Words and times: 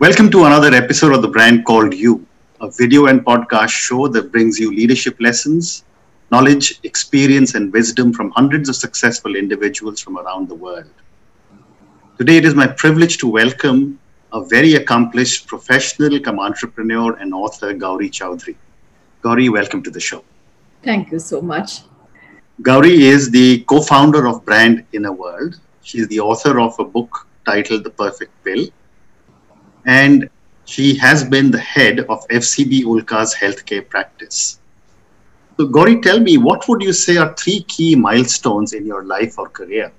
Welcome 0.00 0.30
to 0.30 0.44
another 0.44 0.72
episode 0.74 1.12
of 1.12 1.22
the 1.22 1.28
brand 1.28 1.64
called 1.64 1.92
You, 1.92 2.24
a 2.60 2.70
video 2.70 3.06
and 3.06 3.24
podcast 3.24 3.70
show 3.70 4.06
that 4.06 4.30
brings 4.30 4.56
you 4.56 4.70
leadership 4.70 5.16
lessons, 5.18 5.82
knowledge, 6.30 6.78
experience, 6.84 7.56
and 7.56 7.72
wisdom 7.72 8.12
from 8.12 8.30
hundreds 8.30 8.68
of 8.68 8.76
successful 8.76 9.34
individuals 9.34 10.00
from 10.00 10.16
around 10.16 10.48
the 10.48 10.54
world. 10.54 10.88
Today, 12.16 12.36
it 12.36 12.44
is 12.44 12.54
my 12.54 12.68
privilege 12.68 13.18
to 13.18 13.26
welcome 13.26 13.98
a 14.32 14.44
very 14.44 14.74
accomplished 14.74 15.48
professional, 15.48 16.20
come 16.20 16.38
entrepreneur, 16.38 17.16
and 17.16 17.34
author, 17.34 17.72
Gauri 17.74 18.08
Chaudhari. 18.08 18.54
Gauri, 19.20 19.48
welcome 19.48 19.82
to 19.82 19.90
the 19.90 19.98
show. 19.98 20.22
Thank 20.84 21.10
you 21.10 21.18
so 21.18 21.42
much. 21.42 21.80
Gauri 22.62 23.02
is 23.02 23.32
the 23.32 23.64
co 23.64 23.82
founder 23.82 24.28
of 24.28 24.44
Brand 24.44 24.84
Inner 24.92 25.10
World. 25.12 25.58
She 25.82 25.98
is 25.98 26.06
the 26.06 26.20
author 26.20 26.60
of 26.60 26.78
a 26.78 26.84
book 26.84 27.26
titled 27.44 27.82
The 27.82 27.90
Perfect 27.90 28.32
Pill 28.44 28.68
and 29.88 30.28
she 30.66 30.94
has 30.98 31.24
been 31.24 31.50
the 31.50 31.58
head 31.58 32.00
of 32.00 32.28
FCB 32.28 32.84
Ulka's 32.84 33.34
healthcare 33.34 33.88
practice. 33.88 34.60
So, 35.56 35.66
Gauri, 35.66 36.00
tell 36.00 36.20
me, 36.20 36.36
what 36.36 36.68
would 36.68 36.82
you 36.82 36.92
say 36.92 37.16
are 37.16 37.34
three 37.34 37.62
key 37.62 37.96
milestones 37.96 38.74
in 38.74 38.86
your 38.86 39.04
life 39.04 39.38
or 39.38 39.48
career? 39.48 39.90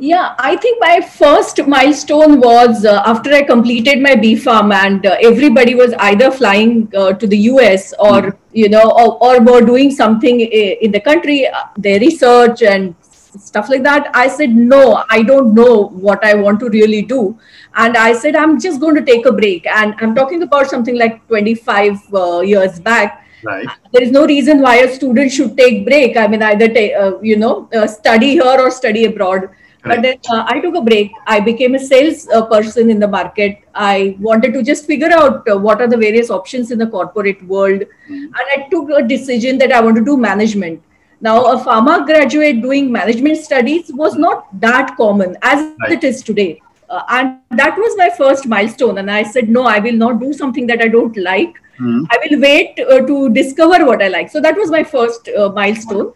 Yeah, 0.00 0.36
I 0.38 0.54
think 0.54 0.80
my 0.80 1.00
first 1.00 1.66
milestone 1.66 2.40
was 2.40 2.84
uh, 2.84 3.02
after 3.04 3.32
I 3.34 3.42
completed 3.42 4.00
my 4.00 4.14
B 4.14 4.36
Pharm, 4.36 4.72
and 4.72 5.04
uh, 5.04 5.16
everybody 5.20 5.74
was 5.74 5.92
either 5.98 6.30
flying 6.30 6.88
uh, 6.96 7.14
to 7.14 7.26
the 7.26 7.38
US 7.52 7.92
or 7.98 8.20
mm. 8.22 8.36
you 8.52 8.68
know, 8.68 8.88
or, 8.92 9.18
or 9.20 9.40
were 9.40 9.62
doing 9.62 9.90
something 9.90 10.40
in 10.40 10.92
the 10.92 11.00
country, 11.00 11.48
uh, 11.48 11.64
their 11.76 11.98
research 11.98 12.62
and 12.62 12.94
stuff 13.38 13.68
like 13.68 13.82
that 13.82 14.10
i 14.14 14.26
said 14.28 14.50
no 14.50 15.04
i 15.10 15.22
don't 15.22 15.54
know 15.54 15.88
what 16.08 16.24
i 16.24 16.34
want 16.34 16.60
to 16.60 16.68
really 16.70 17.02
do 17.02 17.38
and 17.76 17.96
i 17.96 18.12
said 18.12 18.36
i'm 18.36 18.58
just 18.60 18.80
going 18.80 18.94
to 18.94 19.04
take 19.04 19.26
a 19.26 19.32
break 19.32 19.66
and 19.66 19.94
i'm 20.00 20.14
talking 20.14 20.42
about 20.42 20.68
something 20.68 20.98
like 20.98 21.26
25 21.28 22.14
uh, 22.14 22.40
years 22.40 22.80
back 22.80 23.24
right 23.44 23.68
there 23.92 24.02
is 24.02 24.10
no 24.10 24.26
reason 24.26 24.60
why 24.60 24.76
a 24.76 24.92
student 24.94 25.30
should 25.30 25.56
take 25.56 25.84
break 25.84 26.16
i 26.16 26.26
mean 26.26 26.42
either 26.42 26.68
take 26.68 26.92
uh, 26.94 27.18
you 27.20 27.36
know 27.36 27.68
uh, 27.74 27.86
study 27.86 28.32
here 28.32 28.60
or 28.66 28.70
study 28.70 29.04
abroad 29.04 29.48
Right. 29.84 29.96
But 29.96 30.02
then 30.02 30.18
uh, 30.28 30.44
I 30.46 30.60
took 30.60 30.74
a 30.74 30.80
break. 30.80 31.12
I 31.26 31.38
became 31.38 31.74
a 31.76 31.78
sales 31.78 32.28
uh, 32.28 32.44
person 32.46 32.90
in 32.90 32.98
the 32.98 33.06
market. 33.06 33.58
I 33.74 34.16
wanted 34.18 34.52
to 34.54 34.62
just 34.62 34.86
figure 34.86 35.12
out 35.12 35.48
uh, 35.48 35.56
what 35.56 35.80
are 35.80 35.86
the 35.86 35.96
various 35.96 36.30
options 36.30 36.72
in 36.72 36.78
the 36.78 36.86
corporate 36.86 37.40
world. 37.44 37.82
Mm-hmm. 37.82 38.12
And 38.12 38.34
I 38.34 38.68
took 38.70 38.90
a 38.90 39.02
decision 39.02 39.56
that 39.58 39.70
I 39.70 39.80
want 39.80 39.96
to 39.96 40.04
do 40.04 40.16
management. 40.16 40.82
Now, 41.20 41.44
a 41.46 41.56
pharma 41.64 42.06
graduate 42.06 42.62
doing 42.62 42.92
management 42.92 43.38
studies 43.38 43.90
was 43.92 44.16
not 44.16 44.46
that 44.60 44.96
common 44.96 45.36
as 45.42 45.74
right. 45.80 45.92
it 45.92 46.04
is 46.04 46.22
today. 46.22 46.60
Uh, 46.88 47.02
and 47.10 47.40
that 47.50 47.76
was 47.76 47.96
my 47.96 48.10
first 48.16 48.46
milestone. 48.46 48.98
And 48.98 49.10
I 49.10 49.22
said, 49.22 49.48
no, 49.48 49.64
I 49.64 49.78
will 49.78 49.96
not 49.96 50.20
do 50.20 50.32
something 50.32 50.66
that 50.68 50.80
I 50.80 50.88
don't 50.88 51.16
like. 51.16 51.54
Mm-hmm. 51.80 52.04
I 52.10 52.18
will 52.22 52.40
wait 52.40 52.80
uh, 52.80 53.06
to 53.06 53.28
discover 53.30 53.84
what 53.84 54.02
I 54.02 54.08
like. 54.08 54.30
So 54.30 54.40
that 54.40 54.56
was 54.56 54.70
my 54.70 54.84
first 54.84 55.28
uh, 55.28 55.50
milestone. 55.50 56.12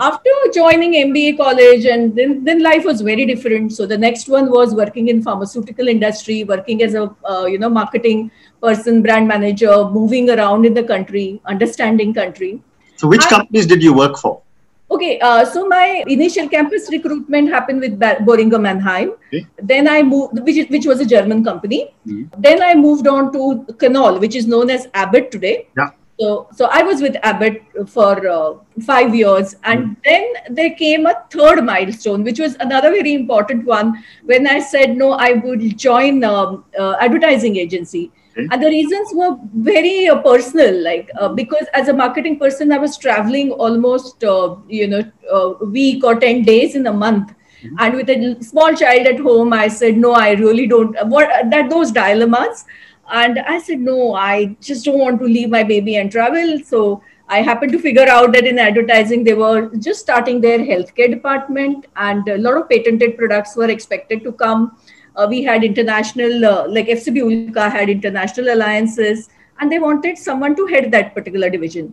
After 0.00 0.30
joining 0.54 0.92
MBA 0.92 1.38
college, 1.38 1.86
and 1.86 2.14
then, 2.14 2.44
then 2.44 2.62
life 2.62 2.84
was 2.84 3.00
very 3.00 3.24
different. 3.24 3.72
So 3.72 3.86
the 3.86 3.96
next 3.96 4.28
one 4.28 4.50
was 4.50 4.74
working 4.74 5.08
in 5.08 5.22
pharmaceutical 5.22 5.88
industry, 5.88 6.44
working 6.44 6.82
as 6.82 6.94
a 6.94 7.14
uh, 7.28 7.46
you 7.46 7.58
know 7.58 7.70
marketing 7.70 8.30
person, 8.62 9.02
brand 9.02 9.26
manager, 9.26 9.86
moving 9.86 10.28
around 10.28 10.66
in 10.66 10.74
the 10.74 10.82
country, 10.82 11.40
understanding 11.46 12.12
country. 12.12 12.62
So, 12.98 13.08
which 13.08 13.24
I, 13.26 13.30
companies 13.30 13.66
did 13.66 13.82
you 13.82 13.94
work 13.94 14.18
for? 14.18 14.42
Okay, 14.90 15.20
uh, 15.20 15.44
so 15.44 15.66
my 15.68 16.02
initial 16.08 16.48
campus 16.48 16.88
recruitment 16.90 17.50
happened 17.50 17.80
with 17.80 17.98
Boehringer 18.00 18.60
Mannheim. 18.60 19.12
Okay. 19.28 19.46
Then 19.62 19.86
I 19.86 20.02
moved, 20.02 20.38
which, 20.40 20.68
which 20.68 20.86
was 20.86 21.00
a 21.00 21.06
German 21.06 21.44
company. 21.44 21.94
Mm-hmm. 22.06 22.40
Then 22.40 22.62
I 22.62 22.74
moved 22.74 23.06
on 23.06 23.30
to 23.32 23.88
Knoll, 23.88 24.18
which 24.18 24.34
is 24.34 24.46
known 24.46 24.70
as 24.70 24.88
Abbott 24.94 25.30
today. 25.30 25.68
Yeah. 25.76 25.90
So, 26.18 26.48
so 26.52 26.68
I 26.72 26.82
was 26.82 27.00
with 27.00 27.16
Abbott 27.22 27.62
for 27.86 28.28
uh, 28.28 28.54
five 28.84 29.14
years, 29.14 29.54
and 29.62 29.80
mm-hmm. 29.80 30.00
then 30.04 30.56
there 30.56 30.74
came 30.74 31.06
a 31.06 31.22
third 31.30 31.62
milestone, 31.62 32.24
which 32.24 32.40
was 32.40 32.56
another 32.58 32.90
very 32.90 33.12
important 33.12 33.66
one. 33.66 34.02
When 34.24 34.48
I 34.48 34.58
said 34.58 34.96
no, 34.96 35.12
I 35.12 35.32
would 35.32 35.78
join 35.78 36.24
um, 36.24 36.64
uh, 36.76 36.96
advertising 36.98 37.56
agency 37.56 38.10
and 38.38 38.62
the 38.62 38.68
reasons 38.68 39.08
were 39.14 39.36
very 39.54 40.08
uh, 40.08 40.20
personal 40.22 40.82
like 40.82 41.10
uh, 41.20 41.28
because 41.28 41.66
as 41.74 41.88
a 41.88 41.92
marketing 41.92 42.38
person 42.38 42.72
i 42.72 42.78
was 42.78 42.96
traveling 42.96 43.50
almost 43.52 44.24
uh, 44.24 44.56
you 44.68 44.86
know 44.86 45.02
a 45.30 45.34
uh, 45.34 45.64
week 45.78 46.04
or 46.04 46.14
10 46.20 46.42
days 46.42 46.74
in 46.74 46.86
a 46.86 46.92
month. 46.92 47.34
Mm-hmm. 47.58 47.76
and 47.80 47.94
with 47.96 48.10
a 48.10 48.40
small 48.40 48.72
child 48.80 49.08
at 49.10 49.18
home 49.18 49.52
i 49.52 49.66
said 49.66 49.96
no 50.02 50.12
i 50.12 50.30
really 50.40 50.66
don't 50.68 50.94
what 51.14 51.32
that 51.50 51.68
those 51.70 51.90
dilemmas. 51.90 52.64
And 53.10 53.40
i 53.52 53.58
said 53.58 53.80
no 53.80 54.14
i 54.14 54.56
just 54.60 54.84
don't 54.84 55.00
want 55.00 55.18
to 55.22 55.24
leave 55.24 55.50
my 55.50 55.64
baby 55.64 55.96
and 55.96 56.12
travel. 56.12 56.60
So 56.64 57.02
i 57.28 57.42
happened 57.48 57.72
to 57.72 57.80
figure 57.80 58.06
out 58.16 58.32
that 58.34 58.46
in 58.50 58.60
advertising 58.60 59.24
they 59.24 59.34
were 59.34 59.70
just 59.86 59.98
starting 60.06 60.40
their 60.40 60.60
healthcare 60.60 61.10
department 61.10 61.86
and 61.96 62.28
a 62.28 62.38
lot 62.38 62.58
of 62.60 62.68
patented 62.68 63.18
products 63.18 63.56
were 63.56 63.70
expected 63.76 64.22
to 64.22 64.32
come. 64.44 64.70
uh, 64.70 64.87
we 65.26 65.42
had 65.42 65.64
international, 65.64 66.44
uh, 66.44 66.68
like 66.68 66.86
FCB 66.86 67.22
Ulka 67.22 67.70
had 67.70 67.88
international 67.88 68.54
alliances, 68.54 69.28
and 69.60 69.72
they 69.72 69.78
wanted 69.78 70.18
someone 70.18 70.54
to 70.56 70.66
head 70.66 70.90
that 70.92 71.14
particular 71.14 71.50
division. 71.50 71.92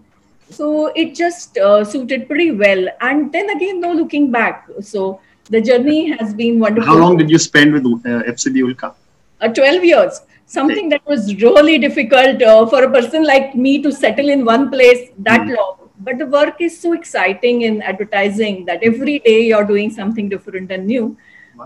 So 0.49 0.87
it 0.95 1.15
just 1.15 1.57
uh, 1.57 1.83
suited 1.83 2.27
pretty 2.27 2.51
well. 2.51 2.87
And 3.01 3.31
then 3.31 3.49
again, 3.49 3.81
no 3.81 3.91
looking 3.93 4.31
back. 4.31 4.67
So 4.81 5.21
the 5.49 5.61
journey 5.61 6.11
has 6.11 6.33
been 6.33 6.59
wonderful. 6.59 6.93
How 6.93 6.99
long 6.99 7.17
did 7.17 7.29
you 7.29 7.39
spend 7.39 7.73
with 7.73 7.85
uh, 7.85 8.23
FCB 8.31 8.73
Ulka? 8.73 8.93
Uh, 9.41 9.47
12 9.47 9.83
years. 9.83 10.21
Something 10.45 10.89
that 10.89 11.03
was 11.07 11.33
really 11.41 11.79
difficult 11.79 12.41
uh, 12.43 12.67
for 12.67 12.83
a 12.83 12.91
person 12.91 13.23
like 13.23 13.55
me 13.55 13.81
to 13.81 13.91
settle 13.91 14.29
in 14.29 14.45
one 14.45 14.69
place 14.69 15.09
that 15.17 15.41
mm. 15.41 15.57
long 15.57 15.85
but 15.99 16.17
the 16.17 16.25
work 16.25 16.59
is 16.59 16.79
so 16.79 16.93
exciting 16.93 17.61
in 17.61 17.81
advertising 17.81 18.65
that 18.65 18.83
every 18.83 19.19
day 19.19 19.41
you're 19.45 19.63
doing 19.63 19.89
something 19.89 20.27
different 20.27 20.71
and 20.71 20.85
new 20.85 21.17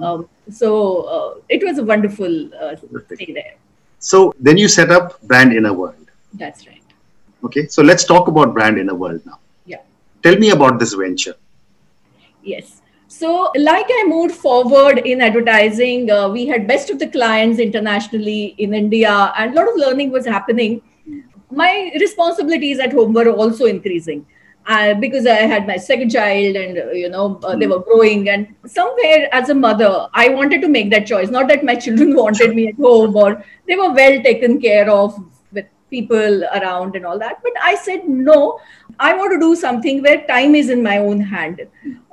um, 0.01 0.29
so 0.51 1.01
uh, 1.03 1.41
it 1.49 1.63
was 1.63 1.77
a 1.77 1.83
wonderful 1.83 2.53
uh, 2.55 2.75
stay 3.13 3.33
there. 3.33 3.55
So 3.99 4.33
then 4.39 4.57
you 4.57 4.67
set 4.67 4.91
up 4.91 5.21
Brand 5.23 5.53
Inner 5.53 5.73
World. 5.73 6.11
That's 6.33 6.67
right. 6.67 6.81
Okay, 7.43 7.67
so 7.67 7.81
let's 7.81 8.03
talk 8.03 8.27
about 8.27 8.53
Brand 8.53 8.77
Inner 8.77 8.95
World 8.95 9.25
now. 9.25 9.39
Yeah. 9.65 9.81
Tell 10.23 10.37
me 10.37 10.51
about 10.51 10.79
this 10.79 10.93
venture. 10.93 11.35
Yes. 12.43 12.81
So, 13.07 13.51
like 13.55 13.87
I 13.89 14.05
moved 14.07 14.35
forward 14.35 14.99
in 14.99 15.19
advertising, 15.19 16.11
uh, 16.11 16.29
we 16.29 16.45
had 16.45 16.67
best 16.67 16.89
of 16.89 16.99
the 16.99 17.07
clients 17.07 17.59
internationally 17.59 18.55
in 18.59 18.73
India, 18.73 19.33
and 19.35 19.51
a 19.51 19.55
lot 19.55 19.67
of 19.67 19.75
learning 19.75 20.11
was 20.11 20.25
happening. 20.25 20.81
My 21.51 21.91
responsibilities 21.99 22.79
at 22.79 22.93
home 22.93 23.13
were 23.13 23.29
also 23.31 23.65
increasing 23.65 24.25
because 24.99 25.25
I 25.25 25.47
had 25.51 25.65
my 25.65 25.77
second 25.77 26.11
child 26.11 26.55
and 26.55 26.77
uh, 26.77 26.91
you 26.91 27.09
know 27.09 27.39
uh, 27.43 27.55
they 27.55 27.65
hmm. 27.65 27.71
were 27.71 27.79
growing 27.79 28.29
and 28.29 28.47
somewhere 28.67 29.27
as 29.31 29.49
a 29.49 29.55
mother 29.55 30.07
I 30.13 30.29
wanted 30.29 30.61
to 30.61 30.67
make 30.67 30.91
that 30.91 31.07
choice 31.07 31.29
not 31.29 31.47
that 31.47 31.63
my 31.63 31.75
children 31.75 32.15
wanted 32.23 32.55
me 32.55 32.67
at 32.67 32.75
home 32.75 33.15
or 33.15 33.43
they 33.67 33.75
were 33.75 33.91
well 33.91 34.21
taken 34.21 34.61
care 34.61 34.89
of 34.89 35.17
with 35.51 35.65
people 35.89 36.43
around 36.43 36.95
and 36.95 37.05
all 37.05 37.17
that 37.17 37.41
but 37.41 37.53
I 37.63 37.75
said 37.75 38.07
no 38.07 38.59
I 38.99 39.15
want 39.15 39.31
to 39.31 39.39
do 39.39 39.55
something 39.55 40.03
where 40.03 40.21
time 40.27 40.53
is 40.53 40.69
in 40.69 40.83
my 40.83 40.97
own 40.97 41.19
hand 41.19 41.67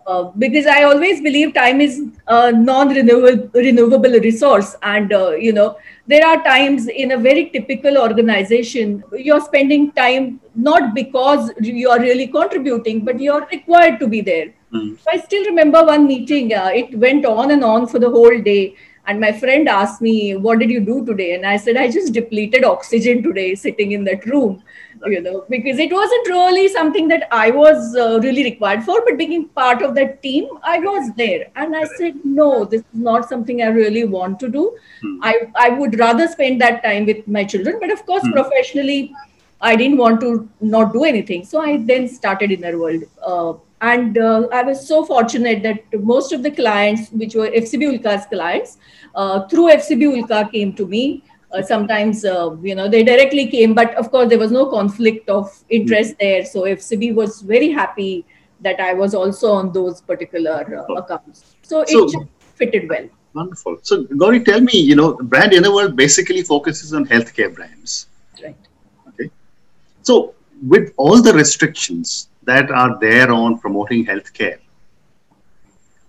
uh, 0.06 0.24
because 0.38 0.66
I 0.66 0.84
always 0.84 1.20
believe 1.20 1.52
time 1.54 1.80
is 1.80 2.00
a 2.28 2.52
non-renewable 2.52 3.50
renewable 3.54 4.18
resource, 4.26 4.76
and 4.82 5.12
uh, 5.12 5.30
you 5.30 5.52
know 5.52 5.78
there 6.06 6.26
are 6.26 6.42
times 6.44 6.86
in 6.86 7.12
a 7.12 7.18
very 7.18 7.50
typical 7.50 7.98
organization 7.98 9.02
you're 9.12 9.40
spending 9.40 9.90
time 9.92 10.40
not 10.54 10.94
because 10.94 11.50
you 11.60 11.90
are 11.90 11.98
really 12.00 12.28
contributing, 12.28 13.04
but 13.04 13.20
you're 13.20 13.46
required 13.46 13.98
to 14.00 14.06
be 14.06 14.20
there. 14.20 14.54
Mm. 14.72 14.96
So 14.98 15.10
I 15.12 15.18
still 15.18 15.44
remember 15.46 15.84
one 15.84 16.06
meeting. 16.06 16.54
Uh, 16.54 16.70
it 16.72 16.96
went 16.98 17.26
on 17.26 17.50
and 17.50 17.64
on 17.64 17.88
for 17.88 17.98
the 17.98 18.10
whole 18.10 18.40
day, 18.40 18.76
and 19.06 19.20
my 19.20 19.32
friend 19.32 19.68
asked 19.68 20.00
me, 20.00 20.36
"What 20.36 20.60
did 20.60 20.70
you 20.70 20.80
do 20.80 21.04
today?" 21.04 21.34
And 21.34 21.44
I 21.44 21.56
said, 21.56 21.76
"I 21.76 21.90
just 21.90 22.12
depleted 22.12 22.64
oxygen 22.64 23.22
today, 23.22 23.54
sitting 23.54 23.92
in 23.92 24.04
that 24.04 24.26
room." 24.26 24.62
You 25.06 25.20
know, 25.20 25.44
because 25.48 25.78
it 25.78 25.92
wasn't 25.92 26.28
really 26.28 26.68
something 26.68 27.08
that 27.08 27.28
I 27.30 27.50
was 27.50 27.96
uh, 27.96 28.20
really 28.22 28.44
required 28.44 28.84
for, 28.84 29.02
but 29.04 29.18
being 29.18 29.48
part 29.48 29.82
of 29.82 29.94
that 29.94 30.22
team, 30.22 30.48
I 30.62 30.78
was 30.78 31.10
there. 31.16 31.46
And 31.56 31.76
I 31.76 31.84
said, 31.96 32.14
no, 32.24 32.64
this 32.64 32.80
is 32.80 32.86
not 32.94 33.28
something 33.28 33.62
I 33.62 33.68
really 33.68 34.04
want 34.04 34.40
to 34.40 34.48
do. 34.48 34.76
Hmm. 35.02 35.18
I, 35.22 35.34
I 35.54 35.68
would 35.70 35.98
rather 35.98 36.28
spend 36.28 36.60
that 36.60 36.82
time 36.82 37.06
with 37.06 37.26
my 37.26 37.44
children. 37.44 37.78
But 37.80 37.90
of 37.90 38.04
course, 38.06 38.22
hmm. 38.22 38.32
professionally, 38.32 39.14
I 39.60 39.76
didn't 39.76 39.98
want 39.98 40.20
to 40.20 40.48
not 40.60 40.92
do 40.92 41.04
anything. 41.04 41.44
So 41.44 41.60
I 41.60 41.78
then 41.78 42.08
started 42.08 42.52
Inner 42.52 42.78
World. 42.78 43.04
Uh, 43.24 43.54
and 43.80 44.16
uh, 44.16 44.48
I 44.52 44.62
was 44.62 44.86
so 44.86 45.04
fortunate 45.04 45.62
that 45.62 46.02
most 46.02 46.32
of 46.32 46.42
the 46.42 46.50
clients, 46.50 47.10
which 47.10 47.34
were 47.34 47.48
FCB 47.48 47.98
Ulka's 47.98 48.26
clients, 48.26 48.78
uh, 49.14 49.46
through 49.48 49.68
FCB 49.68 50.22
Ulka 50.22 50.50
came 50.50 50.72
to 50.74 50.86
me 50.86 51.22
uh, 51.56 51.62
sometimes 51.62 52.24
uh, 52.24 52.54
you 52.62 52.74
know 52.74 52.88
they 52.88 53.02
directly 53.02 53.46
came 53.48 53.74
but 53.74 53.94
of 53.94 54.10
course 54.10 54.28
there 54.28 54.38
was 54.38 54.52
no 54.52 54.66
conflict 54.66 55.28
of 55.28 55.52
interest 55.68 56.12
mm-hmm. 56.12 56.26
there 56.26 56.44
so 56.44 56.62
fcb 56.62 57.14
was 57.14 57.40
very 57.40 57.70
happy 57.70 58.24
that 58.60 58.80
i 58.80 58.92
was 58.94 59.14
also 59.14 59.52
on 59.52 59.72
those 59.72 60.00
particular 60.00 60.58
uh, 60.80 60.94
accounts 60.94 61.54
so, 61.62 61.84
so 61.84 62.04
it 62.04 62.28
fitted 62.54 62.88
well 62.88 63.08
Wonderful. 63.36 63.76
So, 63.82 64.04
Gauri, 64.04 64.42
tell 64.42 64.62
me, 64.62 64.78
you 64.80 64.96
know, 64.96 65.12
Brand 65.12 65.52
Innerworld 65.52 65.94
basically 65.94 66.42
focuses 66.42 66.94
on 66.94 67.04
healthcare 67.04 67.54
brands. 67.54 68.06
Right. 68.42 68.56
Okay. 69.08 69.30
So, 70.00 70.34
with 70.66 70.94
all 70.96 71.20
the 71.20 71.34
restrictions 71.34 72.30
that 72.44 72.70
are 72.70 72.98
there 72.98 73.30
on 73.30 73.58
promoting 73.58 74.06
healthcare, 74.06 74.58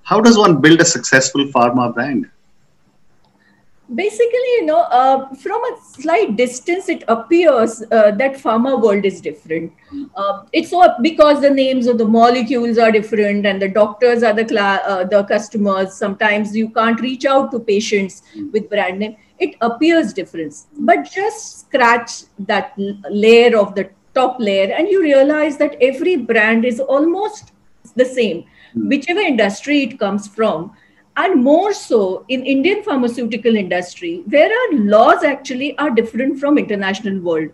how 0.04 0.22
does 0.22 0.38
one 0.38 0.62
build 0.62 0.80
a 0.80 0.86
successful 0.86 1.44
pharma 1.48 1.94
brand? 1.94 2.30
Basically 3.96 4.52
you 4.58 4.66
know 4.66 4.82
uh, 4.82 5.34
from 5.36 5.64
a 5.64 5.78
slight 5.82 6.36
distance 6.36 6.90
it 6.90 7.04
appears 7.08 7.84
uh, 7.92 8.12
that 8.12 8.34
pharma 8.36 8.82
world 8.82 9.06
is 9.06 9.22
different. 9.22 9.72
Uh, 10.16 10.44
it's 10.52 10.74
because 11.02 11.42
the 11.42 11.50
names 11.50 11.88
of 11.88 11.98
the 11.98 12.06
molecules 12.06 12.78
are 12.78 12.92
different 12.92 13.46
and 13.46 13.62
the 13.62 13.70
doctors 13.70 14.24
are 14.24 14.34
the 14.34 14.44
cla- 14.46 14.82
uh, 14.86 15.04
the 15.06 15.24
customers. 15.24 15.94
Sometimes 15.94 16.56
you 16.56 16.70
can't 16.70 17.00
reach 17.00 17.26
out 17.26 17.52
to 17.52 17.60
patients 17.60 18.24
with 18.52 18.70
brand 18.70 19.00
name. 19.00 19.16
It 19.40 19.56
appears 19.62 20.14
different. 20.14 20.54
But 20.80 21.10
just 21.10 21.62
scratch 21.62 22.24
that 22.40 22.74
layer 23.10 23.58
of 23.58 23.76
the 23.76 23.90
top 24.14 24.38
layer 24.40 24.74
and 24.74 24.88
you 24.90 25.02
realize 25.02 25.58
that 25.58 25.76
every 25.80 26.18
brand 26.18 26.66
is 26.66 26.80
almost 26.80 27.52
the 27.96 28.06
same. 28.06 28.46
Hmm. 28.74 28.90
whichever 28.90 29.22
industry 29.22 29.84
it 29.84 30.00
comes 30.00 30.28
from 30.28 30.72
and 31.24 31.44
more 31.44 31.74
so 31.74 32.00
in 32.36 32.46
indian 32.54 32.84
pharmaceutical 32.88 33.56
industry 33.62 34.12
where 34.36 34.52
our 34.60 34.80
laws 34.96 35.24
actually 35.24 35.78
are 35.78 35.90
different 35.90 36.40
from 36.40 36.58
international 36.58 37.20
world. 37.20 37.50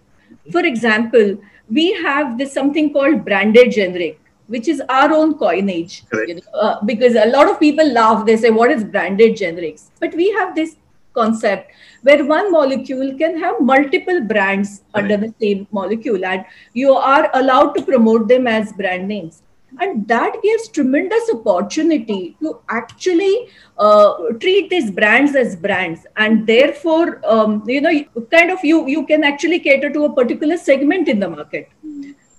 For 0.52 0.66
example 0.66 1.38
we 1.70 1.94
have 2.04 2.38
this 2.38 2.54
something 2.54 2.92
called 2.94 3.24
branded 3.26 3.72
generic 3.72 4.20
which 4.48 4.68
is 4.68 4.82
our 4.90 5.14
own 5.14 5.36
coinage 5.38 6.04
you 6.28 6.36
know, 6.36 6.42
uh, 6.54 6.84
because 6.84 7.16
a 7.16 7.28
lot 7.28 7.50
of 7.50 7.60
people 7.60 7.92
laugh 7.92 8.26
they 8.26 8.38
say 8.38 8.50
what 8.50 8.72
is 8.72 8.84
branded 8.84 9.38
generics? 9.38 9.90
But 10.00 10.14
we 10.14 10.32
have 10.32 10.56
this 10.56 10.76
concept 11.14 11.72
where 12.02 12.26
one 12.26 12.52
molecule 12.52 13.18
can 13.18 13.40
have 13.40 13.62
multiple 13.62 14.20
brands 14.22 14.82
under 14.94 15.16
the 15.16 15.34
same 15.40 15.68
molecule 15.72 16.26
and 16.26 16.44
you 16.74 16.94
are 16.94 17.30
allowed 17.36 17.74
to 17.74 17.84
promote 17.84 18.28
them 18.28 18.48
as 18.48 18.74
brand 18.74 19.08
names 19.08 19.43
and 19.80 20.08
that 20.08 20.36
gives 20.42 20.68
tremendous 20.68 21.30
opportunity 21.34 22.36
to 22.42 22.60
actually 22.70 23.50
uh, 23.78 24.14
treat 24.40 24.70
these 24.70 24.92
brands 24.92 25.36
as 25.36 25.56
brands. 25.56 26.06
And 26.18 26.46
therefore 26.46 27.22
um, 27.26 27.64
you 27.68 27.82
know 27.82 28.04
kind 28.32 28.52
of 28.52 28.64
you 28.64 28.88
you 28.88 29.06
can 29.06 29.24
actually 29.24 29.60
cater 29.60 29.90
to 29.90 30.06
a 30.06 30.14
particular 30.14 30.58
segment 30.58 31.08
in 31.08 31.20
the 31.20 31.30
market. 31.30 31.70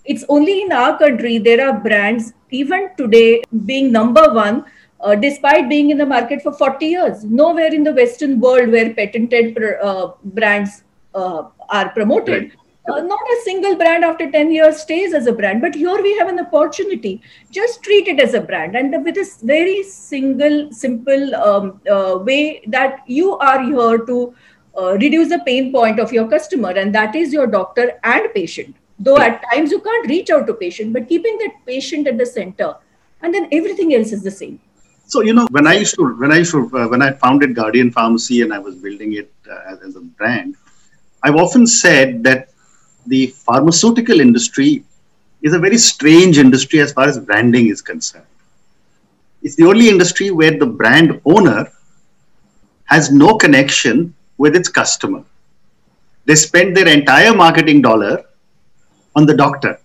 It's 0.04 0.25
only 0.28 0.62
in 0.62 0.72
our 0.72 0.98
country 0.98 1.38
there 1.38 1.66
are 1.66 1.78
brands 1.81 2.32
even 2.50 2.90
today 2.96 3.42
being 3.66 3.90
number 3.90 4.32
one 4.32 4.64
uh, 5.00 5.14
despite 5.14 5.69
being 5.69 5.90
in 5.90 5.98
the 5.98 6.06
market 6.06 6.42
for 6.42 6.52
40 6.52 6.86
years. 6.86 7.25
Nowhere 7.25 7.75
in 7.75 7.84
the 7.84 7.92
western 7.92 8.40
world 8.40 8.70
where 8.70 8.92
patented 8.94 9.58
uh, 9.82 10.12
brands 10.25 10.84
uh, 11.14 11.44
are 11.70 11.88
promoted. 11.90 12.42
Right 12.42 12.63
uh, 12.88 13.00
not 13.00 13.20
a 13.20 13.40
single 13.44 13.76
brand 13.76 14.04
after 14.04 14.31
10 14.31 14.52
years 14.52 14.81
stays 14.82 15.14
as 15.14 15.26
a 15.26 15.32
brand 15.32 15.60
but 15.60 15.75
here 15.75 16.02
we 16.02 16.16
have 16.19 16.28
an 16.28 16.38
opportunity. 16.40 17.22
Just 17.50 17.82
treat 17.82 18.08
it 18.08 18.20
as 18.20 18.34
a 18.34 18.40
brand 18.40 18.76
and 18.76 19.04
with 19.04 19.14
this 19.14 19.40
very 19.40 19.82
single 19.82 20.70
simple 20.72 21.34
um, 21.34 21.81
uh, 21.90 22.19
way 22.19 22.62
that 22.66 23.02
you 23.06 23.36
are 23.38 23.62
here 23.62 23.98
to 23.98 24.34
uh, 24.76 24.92
reduce 24.94 25.28
the 25.28 25.38
pain 25.40 25.72
point 25.72 25.98
of 25.98 26.12
your 26.12 26.28
customer 26.28 26.70
and 26.70 26.94
that 26.94 27.14
is 27.14 27.32
your 27.32 27.46
doctor 27.46 27.92
and 28.04 28.32
patient. 28.34 28.76
Though 28.98 29.19
at 29.19 29.42
times 29.52 29.70
you 29.70 29.81
can't 29.81 30.08
reach 30.08 30.31
out 30.31 30.46
to 30.46 30.54
patient 30.54 30.92
but 30.92 31.08
keeping 31.08 31.38
that 31.38 31.54
patient 31.66 32.06
at 32.06 32.19
the 32.19 32.26
center 32.26 32.75
and 33.22 33.32
then 33.32 33.48
everything 33.50 33.94
else 33.94 34.12
is 34.12 34.22
the 34.22 34.31
same. 34.31 34.60
So 35.06 35.22
you 35.22 35.34
know 35.34 35.46
when 35.50 35.66
i 35.66 35.75
used 35.75 35.94
to 35.96 36.14
when 36.16 36.32
i 36.32 36.38
used 36.38 36.52
to 36.52 36.70
uh, 36.78 36.88
when 36.88 37.02
i 37.02 37.12
founded 37.12 37.54
guardian 37.54 37.90
pharmacy 37.90 38.40
and 38.40 38.54
i 38.54 38.58
was 38.58 38.75
building 38.75 39.12
it 39.12 39.31
uh, 39.50 39.72
as, 39.72 39.81
as 39.81 39.96
a 39.96 40.00
brand 40.00 40.56
i've 41.22 41.36
often 41.36 41.66
said 41.66 42.25
that 42.25 42.48
the 43.06 43.29
pharmaceutical 43.29 44.21
industry 44.21 44.85
is 45.43 45.53
a 45.53 45.59
very 45.59 45.79
strange 45.79 46.39
industry 46.39 46.81
as 46.81 46.93
far 46.93 47.06
as 47.06 47.19
branding 47.19 47.69
is 47.69 47.83
concerned. 47.83 48.27
It's 49.43 49.56
the 49.56 49.67
only 49.67 49.89
industry 49.89 50.31
where 50.31 50.59
the 50.59 50.67
brand 50.67 51.21
owner 51.25 51.71
has 52.87 53.11
no 53.11 53.37
connection 53.37 54.15
with 54.39 54.56
its 54.56 54.69
customer. 54.69 55.23
They 56.25 56.35
spend 56.35 56.77
their 56.77 56.89
entire 56.89 57.35
marketing 57.35 57.83
dollar 57.83 58.25
on 59.15 59.27
the 59.27 59.37
doctor. 59.37 59.79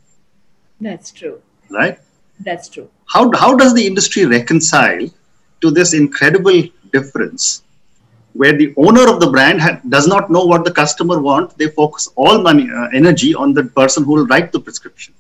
That's 0.80 1.12
true. 1.12 1.42
Right? 1.69 2.00
That's 2.39 2.69
true. 2.69 2.89
How, 3.07 3.30
how 3.36 3.56
does 3.56 3.74
the 3.74 3.86
industry 3.86 4.25
reconcile 4.25 5.10
to 5.62 5.71
this 5.71 5.94
incredible 5.94 6.63
difference 6.94 7.63
where 8.33 8.55
the 8.57 8.73
owner 8.77 9.07
of 9.11 9.19
the 9.19 9.29
brand 9.29 9.61
ha- 9.61 9.79
does 9.89 10.07
not 10.07 10.29
know 10.29 10.43
what 10.45 10.63
the 10.63 10.71
customer 10.71 11.19
wants 11.19 11.53
they 11.55 11.67
focus 11.67 12.09
all 12.15 12.41
money 12.41 12.69
uh, 12.71 12.87
energy 12.93 13.33
on 13.33 13.53
the 13.53 13.63
person 13.63 14.03
who 14.03 14.13
will 14.13 14.27
write 14.27 14.51
the 14.51 14.59
prescription. 14.59 15.13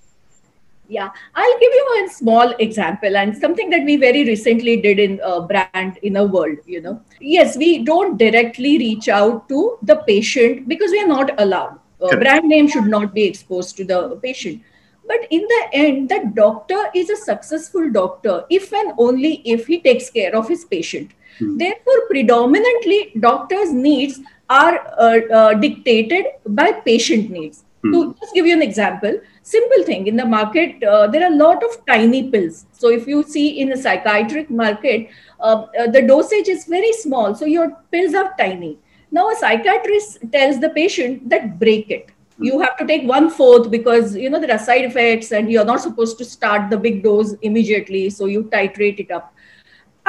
Yeah 0.87 1.09
i'll 1.35 1.59
give 1.59 1.73
you 1.79 2.05
a 2.05 2.09
small 2.09 2.53
example 2.59 3.15
and 3.15 3.35
something 3.37 3.69
that 3.69 3.83
we 3.83 3.97
very 3.97 4.23
recently 4.25 4.81
did 4.81 4.99
in 4.99 5.19
a 5.23 5.41
Brand 5.41 5.99
Inner 6.01 6.25
World 6.25 6.57
you 6.65 6.81
know. 6.81 7.01
Yes 7.19 7.57
we 7.57 7.83
don't 7.83 8.17
directly 8.17 8.77
reach 8.77 9.09
out 9.09 9.47
to 9.49 9.77
the 9.83 9.97
patient 9.97 10.67
because 10.67 10.91
we 10.91 11.01
are 11.01 11.07
not 11.07 11.39
allowed. 11.39 11.79
Uh, 12.01 12.15
brand 12.15 12.47
name 12.47 12.67
should 12.67 12.87
not 12.87 13.13
be 13.13 13.23
exposed 13.25 13.75
to 13.77 13.83
the 13.83 14.17
patient. 14.23 14.61
But 15.05 15.27
in 15.31 15.41
the 15.41 15.69
end 15.73 16.09
the 16.09 16.31
doctor 16.33 16.89
is 16.95 17.09
a 17.09 17.15
successful 17.15 17.91
doctor 17.91 18.45
if 18.49 18.71
and 18.73 18.93
only 18.97 19.41
if 19.45 19.67
he 19.67 19.81
takes 19.81 20.09
care 20.09 20.35
of 20.35 20.47
his 20.47 20.65
patient 20.65 21.11
Hmm. 21.37 21.57
Therefore, 21.57 22.07
predominantly, 22.09 23.11
doctors' 23.19 23.71
needs 23.71 24.19
are 24.49 24.79
uh, 24.97 25.19
uh, 25.31 25.53
dictated 25.53 26.25
by 26.47 26.71
patient 26.71 27.29
needs. 27.29 27.63
Hmm. 27.83 27.91
To 27.93 28.15
just 28.19 28.33
give 28.33 28.45
you 28.45 28.53
an 28.53 28.61
example, 28.61 29.19
simple 29.43 29.83
thing 29.83 30.07
in 30.07 30.17
the 30.17 30.25
market, 30.25 30.83
uh, 30.83 31.07
there 31.07 31.23
are 31.23 31.31
a 31.31 31.35
lot 31.35 31.63
of 31.63 31.85
tiny 31.85 32.29
pills. 32.29 32.65
So, 32.73 32.89
if 32.89 33.07
you 33.07 33.23
see 33.23 33.61
in 33.61 33.69
the 33.69 33.77
psychiatric 33.77 34.49
market, 34.49 35.09
uh, 35.39 35.65
uh, 35.79 35.87
the 35.87 36.01
dosage 36.01 36.49
is 36.49 36.65
very 36.65 36.91
small. 36.93 37.35
So, 37.35 37.45
your 37.45 37.71
pills 37.91 38.13
are 38.13 38.33
tiny. 38.37 38.77
Now, 39.11 39.29
a 39.29 39.35
psychiatrist 39.35 40.19
tells 40.31 40.59
the 40.59 40.69
patient 40.69 41.29
that 41.29 41.57
break 41.57 41.89
it 41.89 42.11
hmm. 42.37 42.43
you 42.43 42.59
have 42.59 42.75
to 42.77 42.85
take 42.85 43.07
one 43.07 43.29
fourth 43.29 43.71
because 43.71 44.15
you 44.15 44.29
know 44.29 44.39
there 44.39 44.51
are 44.51 44.59
side 44.59 44.85
effects 44.85 45.31
and 45.31 45.51
you're 45.51 45.65
not 45.65 45.81
supposed 45.81 46.17
to 46.17 46.25
start 46.25 46.69
the 46.69 46.77
big 46.77 47.01
dose 47.01 47.33
immediately 47.41 48.09
so 48.09 48.25
you 48.25 48.43
titrate 48.43 48.99
it 48.99 49.09
up 49.09 49.33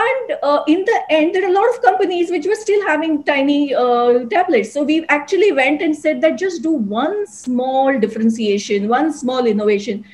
and 0.02 0.38
uh, 0.42 0.62
in 0.66 0.84
the 0.84 1.00
end 1.10 1.34
there 1.34 1.44
are 1.44 1.50
a 1.50 1.52
lot 1.52 1.68
of 1.74 1.82
companies 1.82 2.30
which 2.30 2.46
were 2.46 2.54
still 2.54 2.86
having 2.86 3.22
tiny 3.24 3.74
uh, 3.74 4.24
tablets. 4.30 4.72
So 4.72 4.82
we 4.82 5.04
actually 5.08 5.52
went 5.52 5.82
and 5.82 5.96
said 5.96 6.20
that 6.22 6.38
just 6.38 6.62
do 6.62 6.72
one 6.72 7.26
small 7.26 7.98
differentiation 7.98 8.88
one 8.88 9.12
small 9.12 9.46
innovation. 9.46 10.04